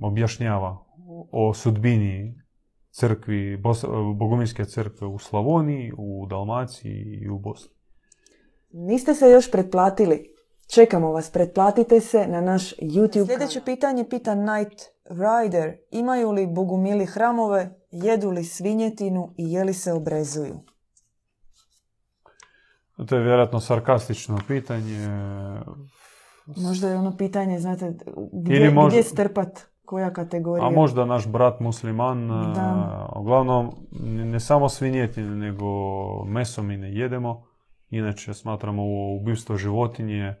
objašnjava 0.00 0.84
o 1.32 1.54
sudbini 1.54 2.34
crkvi, 2.90 3.56
Bos- 3.56 4.72
crkve 4.72 5.06
u 5.06 5.18
Slavoniji, 5.18 5.92
u 5.98 6.26
Dalmaciji 6.26 7.18
i 7.22 7.28
u 7.28 7.38
Bosni. 7.38 7.70
Niste 8.70 9.14
se 9.14 9.30
još 9.30 9.50
pretplatili? 9.50 10.34
Čekamo 10.74 11.12
vas, 11.12 11.30
pretplatite 11.30 12.00
se 12.00 12.26
na 12.26 12.40
naš 12.40 12.76
YouTube 12.76 13.26
Sljedeće 13.26 13.60
pitanje 13.64 14.04
pita 14.10 14.34
Night 14.34 14.82
Rider. 15.08 15.76
Imaju 15.90 16.30
li 16.30 16.46
bogumili 16.46 17.06
hramove, 17.06 17.70
jedu 17.90 18.30
li 18.30 18.44
svinjetinu 18.44 19.34
i 19.36 19.52
je 19.52 19.64
li 19.64 19.74
se 19.74 19.92
obrezuju? 19.92 20.60
To 23.06 23.16
je 23.16 23.22
vjerojatno 23.22 23.60
sarkastično 23.60 24.38
pitanje. 24.48 25.08
Možda 26.56 26.88
je 26.88 26.96
ono 26.96 27.16
pitanje, 27.16 27.58
znate, 27.58 27.92
gdje, 28.32 28.70
možda- 28.70 28.88
gdje 28.88 29.02
strpat, 29.02 29.48
koja 29.84 30.12
kategorija? 30.12 30.66
A 30.66 30.70
možda 30.70 31.04
naš 31.04 31.26
brat 31.28 31.60
musliman, 31.60 32.28
Da. 32.28 32.60
a, 32.60 33.12
uglavnom 33.16 33.70
ne 34.02 34.40
samo 34.40 34.68
svinjetine, 34.68 35.30
nego 35.30 35.64
meso 36.24 36.62
mi 36.62 36.76
ne 36.76 36.92
jedemo. 36.92 37.44
Inače 37.90 38.34
smatramo 38.34 38.82
ovo 38.82 39.16
ubivstvo 39.16 39.56
životinje 39.56 40.34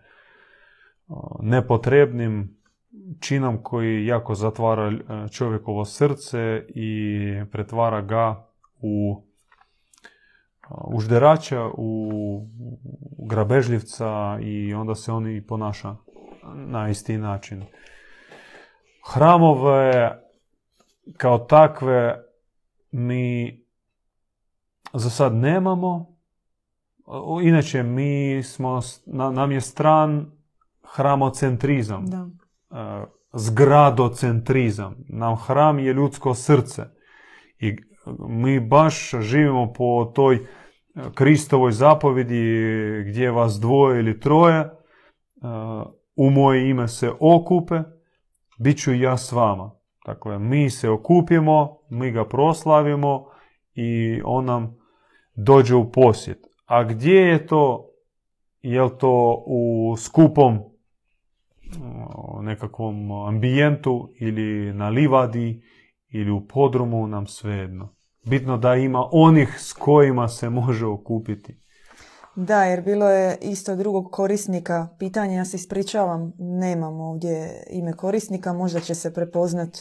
a, 1.08 1.14
nepotrebnim 1.40 2.57
činom 3.20 3.62
koji 3.62 4.06
jako 4.06 4.34
zatvara 4.34 4.92
a, 5.08 5.28
čovjekovo 5.28 5.84
srce 5.84 6.66
i 6.68 7.20
pretvara 7.52 8.00
ga 8.00 8.48
u 8.80 9.22
a, 10.68 10.84
užderača, 10.86 11.70
u 11.76 12.46
grabežljivca 13.28 14.38
i 14.42 14.74
onda 14.74 14.94
se 14.94 15.12
on 15.12 15.36
i 15.36 15.46
ponaša 15.46 15.96
na 16.54 16.88
isti 16.88 17.18
način. 17.18 17.64
Hramove 19.12 20.18
kao 21.16 21.38
takve 21.38 22.24
mi 22.90 23.60
za 24.92 25.10
sad 25.10 25.34
nemamo. 25.34 26.18
Inače, 27.42 27.82
mi 27.82 28.42
smo, 28.42 28.80
nam 29.06 29.52
je 29.52 29.60
stran 29.60 30.30
hramocentrizam. 30.82 32.06
Da. 32.06 32.28
E, 32.70 33.04
zgradocentrizam. 33.32 34.94
Nam 35.08 35.36
hram 35.36 35.78
je 35.78 35.92
ljudsko 35.92 36.34
srce. 36.34 36.84
I 37.58 37.76
mi 38.28 38.60
baš 38.60 39.10
živimo 39.20 39.72
po 39.72 40.12
toj 40.14 40.46
Kristovoj 41.14 41.72
zapovjedi 41.72 43.04
gdje 43.06 43.30
vas 43.30 43.60
dvoje 43.60 43.98
ili 43.98 44.20
troje 44.20 44.70
u 46.16 46.30
moje 46.30 46.70
ime 46.70 46.88
se 46.88 47.10
okupe, 47.20 47.74
bit 48.58 48.78
ću 48.82 48.94
ja 48.94 49.16
s 49.16 49.32
vama. 49.32 49.70
Dakle, 50.06 50.38
mi 50.38 50.70
se 50.70 50.90
okupimo, 50.90 51.78
mi 51.90 52.10
ga 52.10 52.24
proslavimo 52.24 53.26
i 53.74 54.20
on 54.24 54.44
nam 54.44 54.76
dođe 55.34 55.74
u 55.74 55.92
posjet. 55.92 56.38
A 56.66 56.84
gdje 56.84 57.20
je 57.20 57.46
to? 57.46 57.84
Je 58.62 58.98
to 58.98 59.44
u 59.46 59.94
skupom 59.98 60.58
nekakvom 62.42 63.12
ambijentu 63.12 64.08
ili 64.20 64.72
na 64.72 64.88
livadi 64.88 65.62
ili 66.08 66.30
u 66.30 66.46
podrumu, 66.46 67.06
nam 67.06 67.26
svejedno. 67.26 67.94
Bitno 68.24 68.56
da 68.58 68.74
ima 68.74 69.08
onih 69.12 69.56
s 69.58 69.72
kojima 69.72 70.28
se 70.28 70.50
može 70.50 70.86
okupiti. 70.86 71.60
Da, 72.36 72.64
jer 72.64 72.82
bilo 72.82 73.10
je 73.10 73.38
isto 73.40 73.76
drugog 73.76 74.10
korisnika. 74.12 74.88
Pitanje, 74.98 75.36
ja 75.36 75.44
se 75.44 75.56
ispričavam, 75.56 76.32
nemam 76.38 77.00
ovdje 77.00 77.64
ime 77.70 77.92
korisnika, 77.92 78.52
možda 78.52 78.80
će 78.80 78.94
se 78.94 79.14
prepoznat 79.14 79.78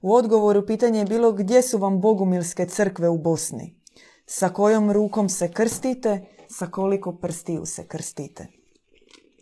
u 0.00 0.14
odgovoru. 0.14 0.66
Pitanje 0.66 0.98
je 0.98 1.04
bilo 1.04 1.32
gdje 1.32 1.62
su 1.62 1.78
vam 1.78 2.00
bogumilske 2.00 2.66
crkve 2.66 3.08
u 3.08 3.18
Bosni? 3.18 3.80
Sa 4.26 4.48
kojom 4.48 4.92
rukom 4.92 5.28
se 5.28 5.52
krstite? 5.52 6.24
Sa 6.48 6.66
koliko 6.66 7.12
prstiju 7.12 7.64
se 7.64 7.86
krstite? 7.88 8.46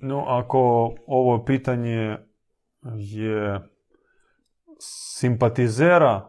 No, 0.05 0.25
ako 0.29 0.93
ovo 1.07 1.45
pitanje 1.45 2.19
je 2.97 3.61
simpatizera, 5.19 6.29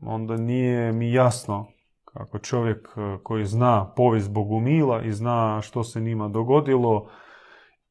onda 0.00 0.36
nije 0.36 0.92
mi 0.92 1.12
jasno 1.12 1.66
kako 2.04 2.38
čovjek 2.38 2.88
e, 2.96 3.18
koji 3.22 3.44
zna 3.44 3.92
povijest 3.96 4.30
Bogumila 4.30 5.02
i 5.02 5.12
zna 5.12 5.60
što 5.62 5.84
se 5.84 6.00
njima 6.00 6.28
dogodilo 6.28 7.10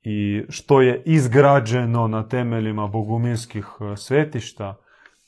i 0.02 0.44
što 0.50 0.82
je 0.82 1.04
izgrađeno 1.06 2.08
na 2.08 2.28
temeljima 2.28 2.88
bogumilskih 2.88 3.66
e, 3.82 3.98
svetišta, 3.98 4.76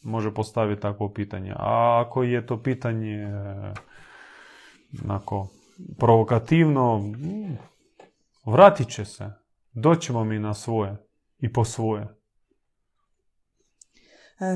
može 0.03 0.34
postaviti 0.34 0.82
takvo 0.82 1.14
pitanje. 1.14 1.53
A 1.58 2.03
ako 2.06 2.24
je 2.24 2.45
to 2.45 2.64
pitanje 2.64 3.16
e, 3.16 3.74
onako, 5.03 5.47
provokativno, 5.99 7.01
vratit 8.45 8.88
će 8.88 9.06
se. 9.06 9.44
Doćemo 9.76 10.23
mi 10.23 10.39
na 10.39 10.53
svoje 10.53 11.07
i 11.39 11.53
po 11.53 11.65
svoje. 11.65 12.07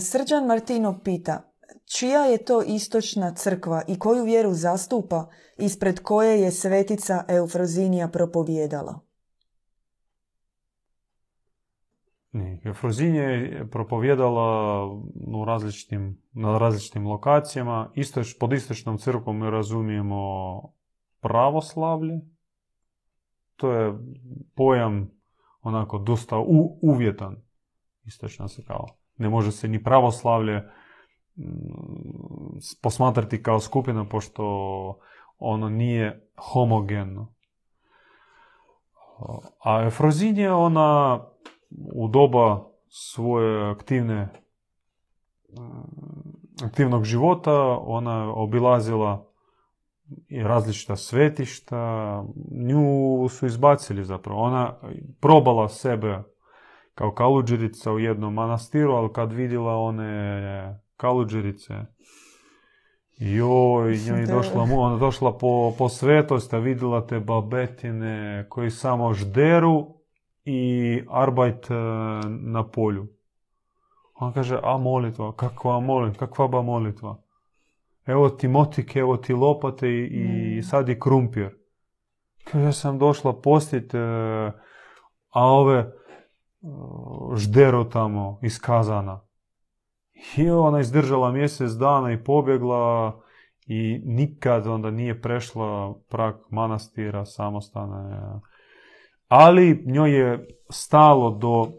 Srđan 0.02 0.46
Martino 0.46 1.00
pita, 1.04 1.50
Čija 1.86 2.20
je 2.20 2.46
to 2.46 2.62
istočna 2.62 3.34
crkva 3.34 3.84
i 3.88 4.00
koju 4.00 4.24
vjeru 4.24 4.54
zastupa, 4.54 5.30
ispred 5.58 6.00
koje 6.00 6.42
je 6.42 6.52
svetica 6.52 7.24
Eufrozinija 7.28 8.08
propovjedala? 8.08 9.00
Eufrozinija 12.66 13.24
je 13.24 13.70
propovjedala 13.72 14.86
u 15.38 15.46
različitim, 15.46 16.22
na 16.32 16.58
različitim 16.58 17.08
lokacijama. 17.08 17.92
Istoč, 17.96 18.38
pod 18.40 18.54
istočnom 18.54 18.98
crkvom 18.98 19.40
mi 19.40 19.50
razumijemo 19.50 20.62
pravoslavlje. 21.20 22.20
To 23.60 23.72
je 23.72 23.94
pojam 24.56 25.12
onako 25.62 25.98
dosta 25.98 26.38
uvjetan. 26.82 27.36
Istočna 28.06 28.48
se 28.48 28.64
kao. 28.66 28.86
Ne 29.18 29.30
može 29.30 29.52
se 29.52 29.68
ni 29.68 29.84
pravoslavlje 29.84 30.64
posmatrati 32.82 33.44
kao 33.44 33.60
skupina, 33.60 34.06
pošto 34.06 34.44
ono 35.38 35.70
nije 35.70 36.30
homogeno. 36.38 37.34
A 39.64 39.84
Efrozinija, 39.86 40.56
ona 40.56 41.20
u 41.94 42.08
doba 42.08 42.66
svoje 42.88 43.72
aktivne 43.72 44.30
aktivnog 46.64 47.04
života, 47.04 47.78
ona 47.80 48.34
obilazila 48.34 49.29
i 50.28 50.44
različita 50.44 50.96
svetišta, 50.96 52.24
nju 52.52 53.28
su 53.30 53.46
izbacili 53.46 54.06
zapravo. 54.06 54.42
Ona 54.42 54.74
probala 55.20 55.70
sebe 55.70 56.24
kao 56.96 57.12
kaluđerica 57.12 57.92
u 57.92 58.00
jednom 58.00 58.34
manastiru, 58.34 58.94
ali 58.94 59.14
kad 59.14 59.32
vidjela 59.32 59.76
one 59.76 60.80
kaluđerice. 60.98 61.74
Joj, 63.18 63.98
njoj 64.08 64.26
došla, 64.26 64.68
ona 64.72 64.98
došla 64.98 65.38
po, 65.38 65.74
po 65.78 65.90
svetost, 65.90 66.54
a 66.54 66.58
vidjela 66.58 67.08
te 67.08 67.20
babetine 67.20 68.46
koji 68.50 68.70
samo 68.70 69.14
žderu 69.14 69.88
i 70.46 71.02
arbajt 71.10 71.72
e, 71.72 71.74
na 72.30 72.68
polju. 72.68 73.08
On 74.16 74.34
kaže, 74.34 74.60
a 74.64 74.78
molitva, 74.78 75.32
kakva 75.32 75.80
molit, 75.80 76.18
kakva 76.18 76.48
ba 76.48 76.62
molitva? 76.62 77.18
Evo 78.10 78.30
ti 78.30 78.48
motike, 78.48 79.00
evo 79.00 79.18
ti 79.18 79.34
lopate 79.34 79.88
i, 79.88 80.08
i 80.08 80.58
mm. 80.58 80.64
sad 80.64 80.90
i 80.90 81.00
krumpir. 81.00 81.50
Ja 82.54 82.72
sam 82.72 83.00
došla 83.00 83.42
postit, 83.42 83.94
e, 83.94 83.98
a 85.30 85.46
ove 85.46 85.78
e, 85.78 85.88
žderu 87.36 87.90
tamo 87.90 88.40
iskazana. 88.42 89.22
I 90.38 90.50
ona 90.50 90.80
izdržala 90.80 91.32
mjesec 91.32 91.72
dana 91.72 92.12
i 92.12 92.24
pobjegla 92.24 93.20
i 93.66 94.02
nikad 94.06 94.68
onda 94.68 94.92
nije 94.92 95.22
prešla 95.22 95.96
prag 96.10 96.36
manastira 96.50 97.26
samostana. 97.26 98.42
Ali 99.28 99.84
njoj 99.86 100.20
je 100.20 100.48
stalo 100.70 101.32
do, 101.32 101.72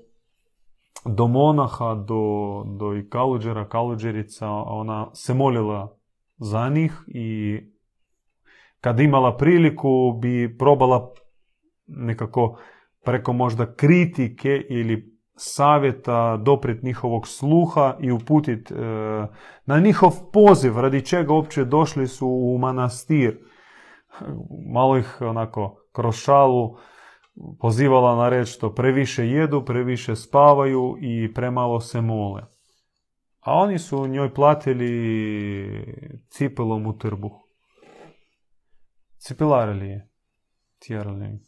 do 1.05 1.27
monaha, 1.27 1.95
do, 1.95 2.65
do 2.79 2.97
i 2.97 3.09
kaluđera, 3.09 3.69
kaluđerica, 3.69 4.49
ona 4.51 5.11
se 5.15 5.35
molila 5.35 6.00
za 6.41 6.69
njih 6.69 6.93
i 7.07 7.59
kad 8.81 9.01
imala 9.01 9.37
priliku 9.37 10.19
bi 10.23 10.57
probala 10.59 11.13
nekako 11.87 12.59
preko 13.05 13.33
možda 13.33 13.75
kritike 13.75 14.63
ili 14.69 15.21
savjeta, 15.37 16.37
dopret 16.37 16.83
njihovog 16.83 17.29
sluha 17.29 17.97
i 18.01 18.11
uputit 18.11 18.71
e, 18.71 18.75
na 19.67 19.79
njihov 19.81 20.13
poziv, 20.33 20.79
radi 20.79 21.07
čega 21.07 21.33
uopće 21.33 21.65
došli 21.65 22.07
su 22.07 22.29
u 22.29 22.59
manastir. 22.59 23.39
Malo 24.73 24.99
ih 24.99 25.21
onako 25.21 25.77
kroz 25.93 26.15
šalu 26.15 26.77
pozivala 27.61 28.17
na 28.17 28.29
reč 28.29 28.49
što 28.49 28.75
previše 28.75 29.27
jedu, 29.27 29.65
previše 29.65 30.17
spavaju 30.17 30.97
i 31.01 31.35
premalo 31.35 31.81
se 31.81 32.01
mole. 32.01 32.43
A 33.41 33.55
oni 33.55 33.79
su 33.79 34.07
njoj 34.07 34.35
platili 34.35 35.80
cipelom 36.41 36.87
u 36.87 36.99
trbuh. 36.99 37.33
Cipelarili 39.19 39.89
je. 39.89 40.11
Tjerali 40.79 41.41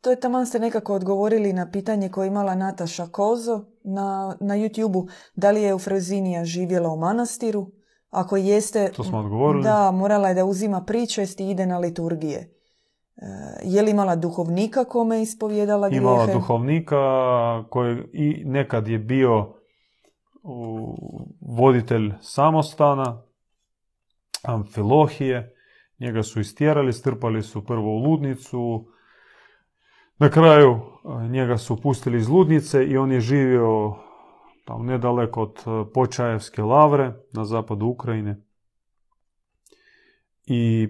to 0.00 0.10
je 0.10 0.20
tamo 0.20 0.44
ste 0.44 0.58
nekako 0.58 0.94
odgovorili 0.94 1.52
na 1.52 1.70
pitanje 1.70 2.08
koje 2.08 2.26
imala 2.26 2.54
Nataša 2.54 3.06
Kozo 3.06 3.64
na, 3.84 4.36
na 4.40 4.54
YouTube-u. 4.54 5.08
Da 5.34 5.50
li 5.50 5.62
je 5.62 5.68
Eufrozinija 5.68 6.44
živjela 6.44 6.88
u 6.88 6.96
manastiru? 6.96 7.66
Ako 8.10 8.36
jeste, 8.36 8.90
to 8.96 9.04
smo 9.04 9.18
odgovorili. 9.18 9.64
da, 9.64 9.90
morala 9.90 10.28
je 10.28 10.34
da 10.34 10.44
uzima 10.44 10.84
pričest 10.84 11.40
i 11.40 11.50
ide 11.50 11.66
na 11.66 11.78
liturgije. 11.78 12.38
E, 12.38 12.50
je 13.62 13.82
li 13.82 13.90
imala 13.90 14.16
duhovnika 14.16 14.84
kome 14.84 15.22
ispovjedala 15.22 15.88
grijehe? 15.88 16.04
Imala 16.04 16.26
duhovnika 16.26 16.98
koji 17.70 17.96
i 18.12 18.44
nekad 18.44 18.88
je 18.88 18.98
bio 18.98 19.54
voditelj 21.40 22.12
samostana, 22.20 23.22
Amfilohije. 24.44 25.54
Njega 25.98 26.22
su 26.22 26.40
istjerali, 26.40 26.92
strpali 26.92 27.42
su 27.42 27.64
prvo 27.64 27.96
u 27.96 27.98
ludnicu, 27.98 28.86
na 30.18 30.30
kraju 30.30 30.80
njega 31.30 31.56
su 31.58 31.80
pustili 31.80 32.18
iz 32.18 32.28
ludnice 32.28 32.86
i 32.86 32.96
on 32.96 33.12
je 33.12 33.20
živio 33.20 33.94
tam 34.64 34.86
nedaleko 34.86 35.42
od 35.42 35.64
Počajevske 35.94 36.62
lavre 36.62 37.12
na 37.32 37.44
zapadu 37.44 37.86
Ukrajine. 37.86 38.42
I 40.46 40.88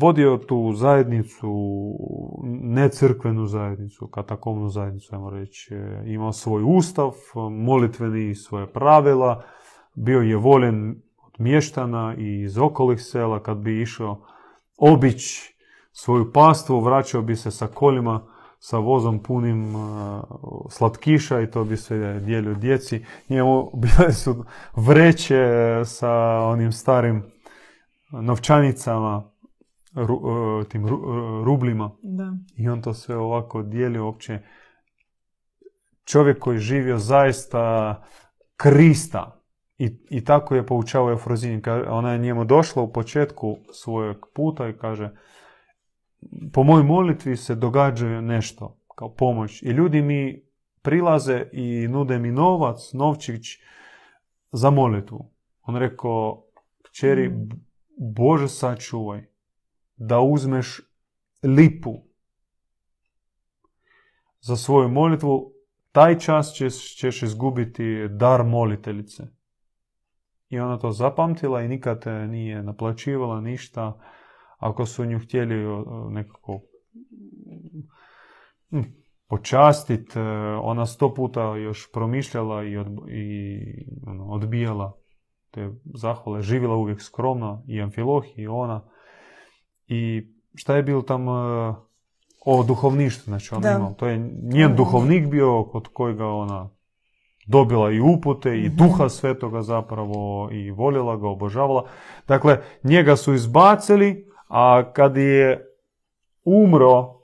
vodio 0.00 0.36
tu 0.36 0.72
zajednicu, 0.72 1.52
ne 2.44 2.88
crkvenu 2.88 3.46
zajednicu, 3.46 4.08
katakomnu 4.08 4.68
zajednicu, 4.68 5.14
ajmo 5.14 5.30
reći. 5.30 5.74
Imao 6.06 6.32
svoj 6.32 6.62
ustav, 6.66 7.12
molitveni 7.50 8.34
svoje 8.34 8.72
pravila, 8.72 9.42
bio 9.94 10.20
je 10.20 10.36
voljen 10.36 11.02
mještana 11.38 12.14
i 12.18 12.40
iz 12.40 12.58
okolih 12.58 13.02
sela 13.02 13.42
kad 13.42 13.56
bi 13.56 13.82
išao 13.82 14.26
obić 14.76 15.22
svoju 15.92 16.32
pastvu, 16.32 16.80
vraćao 16.80 17.22
bi 17.22 17.36
se 17.36 17.50
sa 17.50 17.66
kolima, 17.66 18.26
sa 18.58 18.78
vozom 18.78 19.22
punim 19.22 19.74
slatkiša 20.70 21.40
i 21.40 21.50
to 21.50 21.64
bi 21.64 21.76
se 21.76 22.20
dijelio 22.24 22.54
djeci. 22.54 23.04
Njemu 23.28 23.70
bile 23.82 24.12
su 24.12 24.44
vreće 24.76 25.44
sa 25.84 26.12
onim 26.38 26.72
starim 26.72 27.22
novčanicama, 28.10 29.30
tim 30.68 30.86
rublima. 31.44 31.90
Da. 32.02 32.32
I 32.56 32.68
on 32.68 32.82
to 32.82 32.94
sve 32.94 33.16
ovako 33.16 33.62
dijelio 33.62 34.04
uopće. 34.04 34.38
Čovjek 36.04 36.38
koji 36.38 36.54
je 36.54 36.60
živio 36.60 36.98
zaista 36.98 37.94
Krista. 38.56 39.40
I, 39.78 39.98
i 40.10 40.24
tako 40.24 40.54
je 40.54 40.66
poučavao 40.66 41.12
Efrozin. 41.12 41.62
Ona 41.88 42.12
je 42.12 42.18
njemu 42.18 42.44
došla 42.44 42.82
u 42.82 42.92
početku 42.92 43.56
svojeg 43.72 44.16
puta 44.34 44.68
i 44.68 44.76
kaže 44.78 45.10
po 46.52 46.62
mojoj 46.62 46.84
molitvi 46.84 47.36
se 47.36 47.54
događa 47.54 48.20
nešto 48.20 48.78
kao 48.94 49.14
pomoć. 49.14 49.62
I 49.62 49.66
ljudi 49.66 50.02
mi 50.02 50.46
prilaze 50.82 51.48
i 51.52 51.88
nude 51.88 52.18
mi 52.18 52.30
novac, 52.30 52.92
novčić 52.92 53.46
za 54.52 54.70
molitvu. 54.70 55.30
On 55.62 55.76
rekao, 55.76 56.44
kćeri, 56.82 57.28
mm. 57.28 57.48
Bože 57.98 58.48
sačuvaj 58.48 59.26
da 59.96 60.20
uzmeš 60.20 60.80
lipu 61.42 62.02
za 64.40 64.56
svoju 64.56 64.88
molitvu, 64.88 65.52
taj 65.92 66.18
čas 66.18 66.52
ćeš, 66.52 66.96
ćeš 66.96 67.22
izgubiti 67.22 68.08
dar 68.08 68.44
moliteljice. 68.44 69.22
I 70.48 70.58
ona 70.60 70.78
to 70.78 70.90
zapamtila 70.90 71.62
i 71.62 71.68
nikad 71.68 72.02
te 72.02 72.12
nije 72.12 72.62
naplaćivala 72.62 73.40
ništa. 73.40 73.98
Ako 74.58 74.86
su 74.86 75.04
nju 75.04 75.18
htjeli 75.18 75.84
nekako 76.10 76.60
hm, 78.70 78.82
počastiti, 79.28 80.18
ona 80.62 80.86
sto 80.86 81.14
puta 81.14 81.56
još 81.56 81.92
promišljala 81.92 82.64
i, 82.64 82.72
i 83.08 83.58
ono, 84.06 84.26
odbijala 84.28 84.92
te 85.50 85.70
zahvale. 85.94 86.42
Živjela 86.42 86.76
uvijek 86.76 87.02
skromno 87.02 87.64
i 87.68 87.82
Amfiloh 87.82 88.24
i 88.36 88.46
ona. 88.46 88.88
I 89.86 90.28
šta 90.54 90.76
je 90.76 90.82
bilo 90.82 91.02
tam 91.02 91.28
o 92.46 92.62
duhovništvu, 92.66 93.24
znači 93.24 93.54
on 93.54 93.62
imao, 93.62 93.94
to 93.98 94.06
je 94.06 94.18
njen 94.42 94.76
duhovnik 94.76 95.30
bio 95.30 95.64
kod 95.64 95.88
kojega 95.92 96.26
ona 96.26 96.75
dobila 97.46 97.90
i 97.90 98.00
upute 98.00 98.58
i 98.58 98.68
mhm. 98.68 98.76
duha 98.76 99.08
svetoga 99.08 99.62
zapravo 99.62 100.48
i 100.52 100.70
voljela 100.70 101.16
ga, 101.16 101.28
obožavala. 101.28 101.84
Dakle, 102.28 102.58
njega 102.82 103.16
su 103.16 103.34
izbacili, 103.34 104.26
a 104.48 104.92
kad 104.92 105.16
je 105.16 105.66
umro 106.44 107.16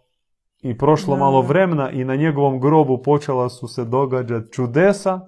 i 0.63 0.79
prošlo 0.79 1.17
malo 1.17 1.43
vremena 1.43 1.91
i 1.91 2.05
na 2.05 2.17
njegovom 2.17 2.61
grobu 2.61 3.03
počela 3.03 3.49
su 3.49 3.69
se 3.69 3.85
događati 3.85 4.53
čudesa, 4.53 5.21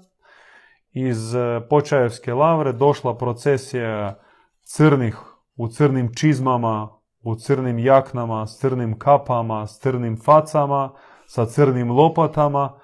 iz 0.95 1.35
e, 1.35 1.61
Počajevske 1.71 2.35
lavre 2.35 2.73
došla 2.73 3.17
procesija 3.17 4.19
crnih 4.63 5.19
u 5.57 5.69
crnim 5.69 6.15
čizmama, 6.15 6.89
u 7.23 7.35
crnim 7.35 7.79
jaknama, 7.79 8.47
s 8.47 8.59
crnim 8.59 8.99
kapama, 8.99 9.67
s 9.67 9.79
crnim 9.79 10.21
facama, 10.25 10.93
sa 11.27 11.47
crnim 11.47 11.91
lopatama. 11.91 12.79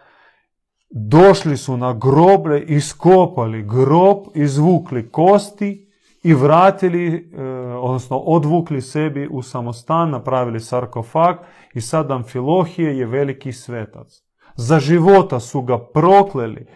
Došli 0.90 1.56
su 1.56 1.76
na 1.76 1.92
groblje, 1.92 2.64
iskopali 2.64 3.62
grob, 3.62 4.18
izvukli 4.34 5.10
kosti 5.10 5.90
i 6.22 6.34
vratili, 6.34 7.30
e, 7.32 7.42
odnosno 7.74 8.16
odvukli 8.16 8.80
sebi 8.80 9.28
u 9.30 9.42
samostan, 9.42 10.10
napravili 10.10 10.60
sarkofag 10.60 11.36
i 11.74 11.80
sad 11.80 12.10
Amfilohije 12.10 12.98
je 12.98 13.06
veliki 13.06 13.52
svetac. 13.52 14.22
Za 14.56 14.78
života 14.78 15.40
su 15.40 15.62
ga 15.62 15.78
prokleli, 15.78 16.66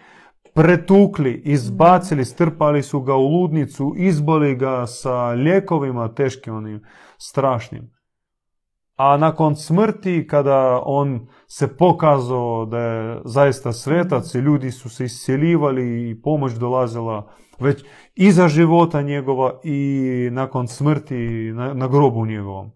pretukli, 0.53 1.41
izbacili, 1.45 2.25
strpali 2.25 2.83
su 2.83 3.01
ga 3.01 3.15
u 3.15 3.27
ludnicu, 3.27 3.93
izboli 3.97 4.55
ga 4.55 4.87
sa 4.87 5.29
lijekovima 5.29 6.13
teškim 6.13 6.55
onim 6.55 6.83
strašnim. 7.17 7.94
A 8.95 9.17
nakon 9.17 9.55
smrti, 9.55 10.27
kada 10.27 10.81
on 10.85 11.27
se 11.47 11.77
pokazao 11.77 12.65
da 12.65 12.79
je 12.79 13.21
zaista 13.25 13.73
svetac 13.73 14.35
i 14.35 14.39
ljudi 14.39 14.71
su 14.71 14.89
se 14.89 15.05
isceljivali 15.05 16.09
i 16.09 16.21
pomoć 16.21 16.53
dolazila 16.53 17.31
već 17.59 17.85
iza 18.15 18.47
života 18.47 19.01
njegova 19.01 19.59
i 19.63 20.29
nakon 20.31 20.67
smrti 20.67 21.51
na, 21.53 21.73
na 21.73 21.87
grobu 21.87 22.25
njegovom. 22.25 22.71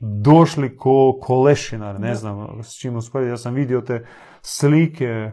Došli 0.00 0.76
ko 0.76 1.18
kolešinar, 1.22 2.00
ne 2.00 2.14
znam 2.14 2.62
s 2.62 2.80
čim 2.80 2.96
usporediti. 2.96 3.32
Ja 3.32 3.36
sam 3.36 3.54
vidio 3.54 3.80
te 3.80 4.06
slike, 4.42 5.30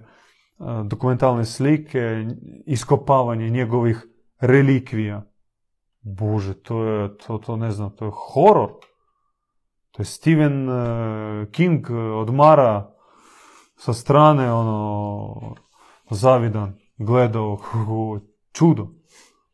dokumentalne 0.86 1.46
slike, 1.46 2.26
iskopavanje 2.66 3.50
njegovih 3.50 4.08
relikvija. 4.42 5.26
Bože, 6.02 6.54
to 6.54 6.84
je, 6.84 7.18
to, 7.18 7.38
to 7.38 7.58
ne 7.58 7.72
znam, 7.72 7.96
to 7.96 8.06
je 8.06 8.12
horor. 8.14 8.70
To 10.00 10.02
je 10.02 10.06
Stephen 10.06 10.70
uh, 10.70 11.52
King 11.52 11.90
odmara 11.92 12.96
sa 13.78 13.94
strane, 13.94 14.54
ono, 14.54 15.56
zavidan, 16.10 16.80
gledao, 16.98 17.58
čudo. 18.58 18.84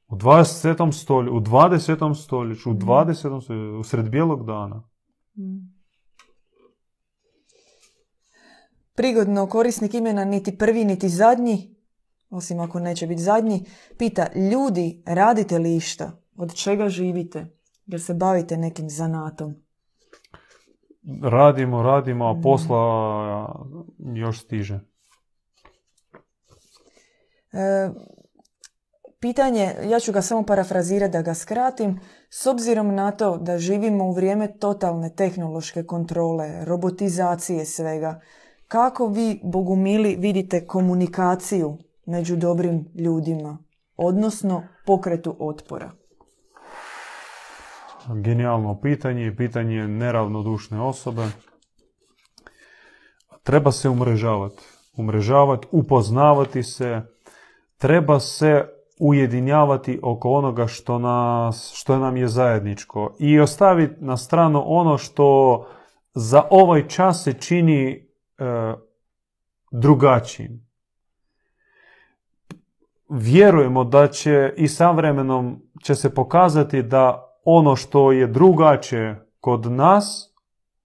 U 0.08 0.16
20. 0.16 1.02
stoljeću, 1.02 1.36
u 1.36 1.39
20. 1.39 2.24
stoljeću, 2.24 2.72
u 2.72 2.74
20. 2.74 3.41
stoljeću, 3.41 3.80
usred 3.80 4.10
bijelog 4.10 4.46
dana. 4.46 4.84
Mm. 5.38 5.74
Prigodno 8.96 9.48
korisnik 9.48 9.93
imena 9.93 10.26
niti 10.26 10.58
prvi 10.58 10.86
niti 10.86 11.10
zadnji, 11.10 11.76
osim 12.30 12.60
ako 12.60 12.80
neće 12.80 13.08
biti 13.08 13.22
zadnji, 13.22 13.66
pita 13.98 14.28
ljudi 14.52 15.04
radite 15.06 15.60
li 15.60 15.76
išta? 15.76 16.12
Od 16.36 16.56
čega 16.56 16.89
živite? 16.89 17.58
Jer 17.86 18.02
se 18.02 18.14
bavite 18.14 18.58
nekim 18.58 18.89
zanatom? 18.89 19.64
Radimo, 21.22 21.84
radimo, 21.84 22.26
a 22.26 22.34
mm. 22.34 22.41
posla 22.41 23.66
još 24.14 24.41
stiže. 24.41 24.80
E, 27.53 27.89
pitanje, 29.20 29.76
ja 29.84 29.99
ću 29.99 30.12
ga 30.12 30.22
samo 30.22 30.43
parafrazirati 30.43 31.12
da 31.12 31.22
ga 31.22 31.34
skratim, 31.34 31.99
s 32.30 32.45
obzirom 32.45 32.95
na 32.95 33.12
to 33.12 33.38
da 33.38 33.58
živimo 33.58 34.06
u 34.06 34.12
vrijeme 34.12 34.58
totalne 34.58 35.16
tehnološke 35.16 35.84
kontrole, 35.84 36.66
robotizacije 36.66 37.66
svega, 37.66 38.22
kako 38.68 39.08
vi, 39.08 39.39
Bogumili, 39.43 40.16
vidite 40.16 40.68
komunikaciju 40.68 41.78
među 42.06 42.36
dobrim 42.36 42.91
ljudima, 42.95 43.58
odnosno 43.97 44.64
pokretu 44.86 45.36
otpora? 45.39 45.91
Genijalno 48.14 48.82
pitanje 48.82 49.28
i 49.28 49.36
pitanje 49.36 49.88
neravnodušne 49.88 50.82
osobe. 50.82 51.28
Treba 53.43 53.72
se 53.72 53.89
umrežavati. 53.89 54.64
Umrežavati, 54.97 55.68
upoznavati 55.72 56.64
se. 56.64 57.01
Treba 57.78 58.20
se 58.20 58.66
ujedinjavati 58.99 59.99
oko 60.03 60.30
onoga 60.30 60.68
što, 60.68 60.99
nas, 60.99 61.74
što 61.76 61.99
nam 61.99 62.18
je 62.18 62.28
zajedničko. 62.28 63.16
I 63.20 63.39
ostaviti 63.39 64.03
na 64.03 64.18
stranu 64.18 64.64
ono 64.66 64.97
što 64.97 65.68
za 66.14 66.43
ovaj 66.49 66.88
čas 66.88 67.24
se 67.24 67.34
čini 67.34 67.91
e, 67.91 68.03
drugačijim. 69.72 70.66
Vjerujemo 73.10 73.84
da 73.84 74.08
će 74.08 74.53
i 74.58 74.68
sa 74.68 74.91
vremenom 74.91 75.62
će 75.84 75.95
se 75.95 76.14
pokazati 76.14 76.84
da 76.84 77.24
ono 77.46 77.76
što 77.76 78.12
je 78.12 78.28
drugačije 78.28 79.30
kod 79.39 79.72
nas, 79.72 80.36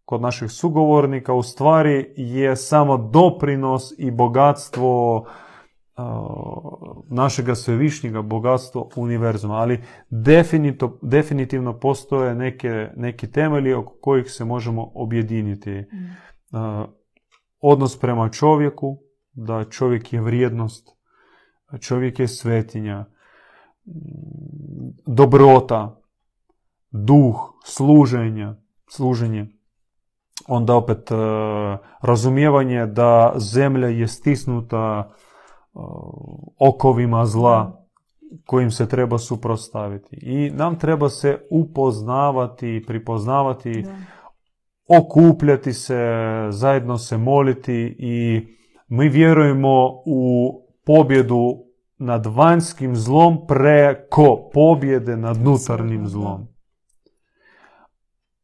kod 0.04 0.20
naših 0.20 0.50
sugovornika, 0.50 1.34
u 1.34 1.42
stvari 1.42 2.14
je 2.16 2.56
samo 2.56 2.96
doprinos 2.96 3.92
i 3.98 4.10
bogatstvo 4.10 5.24
našega 7.08 7.54
svevišnjega 7.54 8.22
bogatstva 8.22 8.84
univerzuma. 8.96 9.54
Ali 9.54 9.84
definitivno 11.02 11.78
postoje 11.78 12.34
neke, 12.34 12.88
neki 12.96 13.30
temelji 13.30 13.74
oko 13.74 13.98
kojih 14.00 14.30
se 14.30 14.44
možemo 14.44 14.90
objediniti. 14.94 15.70
Mm. 15.70 16.84
odnos 17.60 18.00
prema 18.00 18.28
čovjeku, 18.28 18.98
da 19.32 19.64
čovjek 19.64 20.12
je 20.12 20.20
vrijednost, 20.20 20.88
čovjek 21.80 22.18
je 22.18 22.28
svetinja, 22.28 23.04
dobrota, 25.06 25.99
duh 26.90 27.36
služenja, 27.64 28.56
služenje, 28.88 29.46
onda 30.48 30.74
opet 30.74 31.10
e, 31.10 31.14
razumijevanje 32.02 32.86
da 32.86 33.32
zemlja 33.36 33.88
je 33.88 34.08
stisnuta 34.08 35.08
e, 35.08 35.78
okovima 36.58 37.26
zla 37.26 37.86
kojim 38.46 38.70
se 38.70 38.88
treba 38.88 39.18
suprostaviti. 39.18 40.16
I 40.22 40.50
nam 40.50 40.78
treba 40.78 41.08
se 41.08 41.38
upoznavati, 41.50 42.84
pripoznavati, 42.86 43.82
Da. 43.82 43.96
okupljati 44.98 45.72
se, 45.72 45.98
zajedno 46.50 46.98
se 46.98 47.16
moliti 47.16 47.96
i 47.98 48.46
mi 48.88 49.08
vjerujemo 49.08 50.02
u 50.06 50.52
pobjedu 50.86 51.64
nad 51.98 52.26
vanjskim 52.26 52.96
zlom 52.96 53.46
preko 53.46 54.50
pobjede 54.52 55.16
nad 55.16 55.36
unutarnjim 55.36 56.06
zlom. 56.06 56.49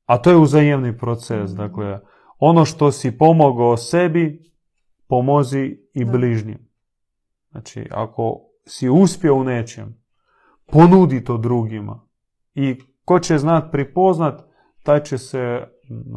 A 0.06 0.18
to 0.18 0.30
je 0.30 0.36
uzajemni 0.36 0.98
proces. 0.98 1.50
Mhm. 1.50 1.56
Dakle, 1.56 2.00
ono 2.38 2.64
što 2.64 2.92
si 2.92 3.18
pomogao 3.18 3.76
sebi, 3.76 4.52
pomozi 5.08 5.78
i 5.94 6.04
bližnjim. 6.04 6.68
Znači, 7.50 7.88
ako 7.90 8.40
si 8.66 8.88
uspio 8.88 9.34
u 9.34 9.44
nečem, 9.44 10.02
ponudi 10.72 11.24
to 11.24 11.36
drugima. 11.36 12.06
I 12.54 12.80
ko 13.04 13.18
će 13.18 13.38
znat 13.38 13.72
pripoznat, 13.72 14.42
taj 14.82 15.02
će 15.02 15.18
se 15.18 15.68
mm, 15.90 16.14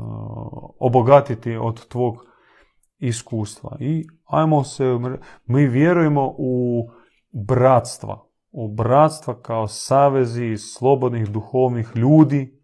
obogatiti 0.79 1.55
od 1.55 1.87
tvog 1.87 2.15
iskustva. 2.97 3.77
I 3.79 4.07
ajmo 4.25 4.63
se, 4.63 4.83
mi 5.45 5.67
vjerujemo 5.67 6.35
u 6.37 6.83
bratstva. 7.31 8.25
U 8.51 8.67
bratstva 8.67 9.41
kao 9.41 9.67
savezi 9.67 10.57
slobodnih 10.57 11.29
duhovnih 11.29 11.91
ljudi 11.95 12.58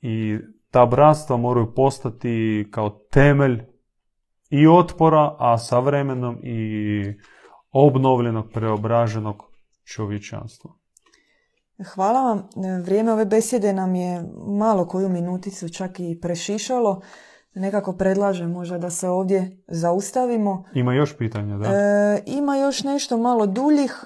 i 0.00 0.38
ta 0.70 0.86
bratstva 0.86 1.36
moraju 1.36 1.74
postati 1.74 2.68
kao 2.70 2.90
temelj 3.10 3.62
i 4.50 4.66
otpora, 4.66 5.36
a 5.38 5.58
sa 5.58 5.78
vremenom 5.78 6.38
i 6.42 7.02
obnovljenog, 7.70 8.44
preobraženog 8.52 9.36
čovječanstva. 9.84 10.70
Hvala 11.94 12.22
vam. 12.22 12.48
Vrijeme 12.84 13.12
ove 13.12 13.24
besjede 13.24 13.72
nam 13.72 13.94
je 13.94 14.24
malo 14.46 14.86
koju 14.86 15.08
minuticu 15.08 15.68
čak 15.68 16.00
i 16.00 16.18
prešišalo. 16.22 17.00
Nekako 17.54 17.92
predlažem 17.92 18.50
možda 18.50 18.78
da 18.78 18.90
se 18.90 19.08
ovdje 19.08 19.62
zaustavimo. 19.68 20.64
Ima 20.74 20.94
još 20.94 21.16
pitanja, 21.18 21.56
da? 21.56 21.66
E, 21.66 22.22
ima 22.26 22.56
još 22.56 22.84
nešto 22.84 23.18
malo 23.18 23.46
duljih. 23.46 24.04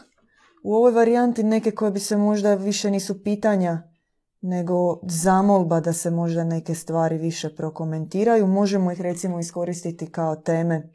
U 0.64 0.74
ovoj 0.74 0.92
varijanti 0.92 1.42
neke 1.42 1.70
koje 1.70 1.90
bi 1.90 2.00
se 2.00 2.16
možda 2.16 2.54
više 2.54 2.90
nisu 2.90 3.22
pitanja, 3.22 3.82
nego 4.42 4.98
zamolba 5.02 5.80
da 5.80 5.92
se 5.92 6.10
možda 6.10 6.44
neke 6.44 6.74
stvari 6.74 7.18
više 7.18 7.54
prokomentiraju. 7.56 8.46
Možemo 8.46 8.92
ih 8.92 9.00
recimo 9.00 9.40
iskoristiti 9.40 10.10
kao 10.10 10.36
teme 10.36 10.88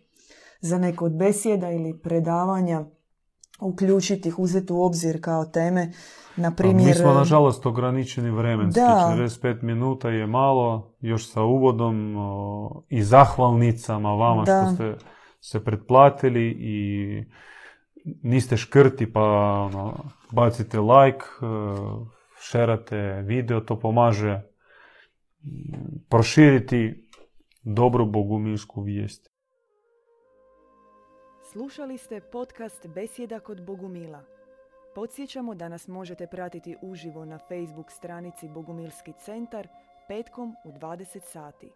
za 0.61 0.77
neko 0.77 1.05
od 1.05 1.15
besjeda 1.15 1.71
ili 1.71 1.99
predavanja, 1.99 2.85
uključiti 3.61 4.29
ih, 4.29 4.39
uzeti 4.39 4.73
u 4.73 4.81
obzir 4.81 5.21
kao 5.21 5.45
teme. 5.45 5.91
Na 6.35 6.51
primjer, 6.51 6.87
Mi 6.87 6.93
smo, 6.93 7.13
nažalost, 7.13 7.65
ograničeni 7.65 8.31
vremenski. 8.31 8.79
Da. 8.79 9.15
45 9.17 9.63
minuta 9.63 10.09
je 10.09 10.27
malo, 10.27 10.93
još 11.01 11.31
sa 11.31 11.43
uvodom 11.43 12.15
o, 12.17 12.83
i 12.89 13.03
zahvalnicama 13.03 14.09
vama 14.13 14.43
Da. 14.43 14.63
što 14.63 14.75
ste 14.75 15.05
se 15.41 15.63
pretplatili 15.63 16.47
i 16.59 17.23
niste 18.23 18.57
škrti 18.57 19.13
pa 19.13 19.21
ono, 19.71 19.93
bacite 20.31 20.79
like, 20.79 21.25
e, 21.41 22.16
šerate 22.49 23.21
video, 23.25 23.61
to 23.61 23.79
pomaže 23.79 24.41
proširiti 26.09 27.09
dobru 27.63 28.05
bogumilsku 28.05 28.81
vijest. 28.81 29.29
Slušali 31.51 31.97
ste 31.97 32.21
podcast 32.21 32.87
Besjeda 32.87 33.39
kod 33.39 33.65
Bogumila. 33.65 34.23
Podsjećamo 34.95 35.55
da 35.55 35.69
nas 35.69 35.87
možete 35.87 36.27
pratiti 36.27 36.75
uživo 36.81 37.25
na 37.25 37.37
Facebook 37.37 37.91
stranici 37.91 38.49
Bogumilski 38.49 39.13
centar 39.25 39.67
petkom 40.07 40.55
u 40.65 40.71
20 40.71 41.19
sati. 41.23 41.71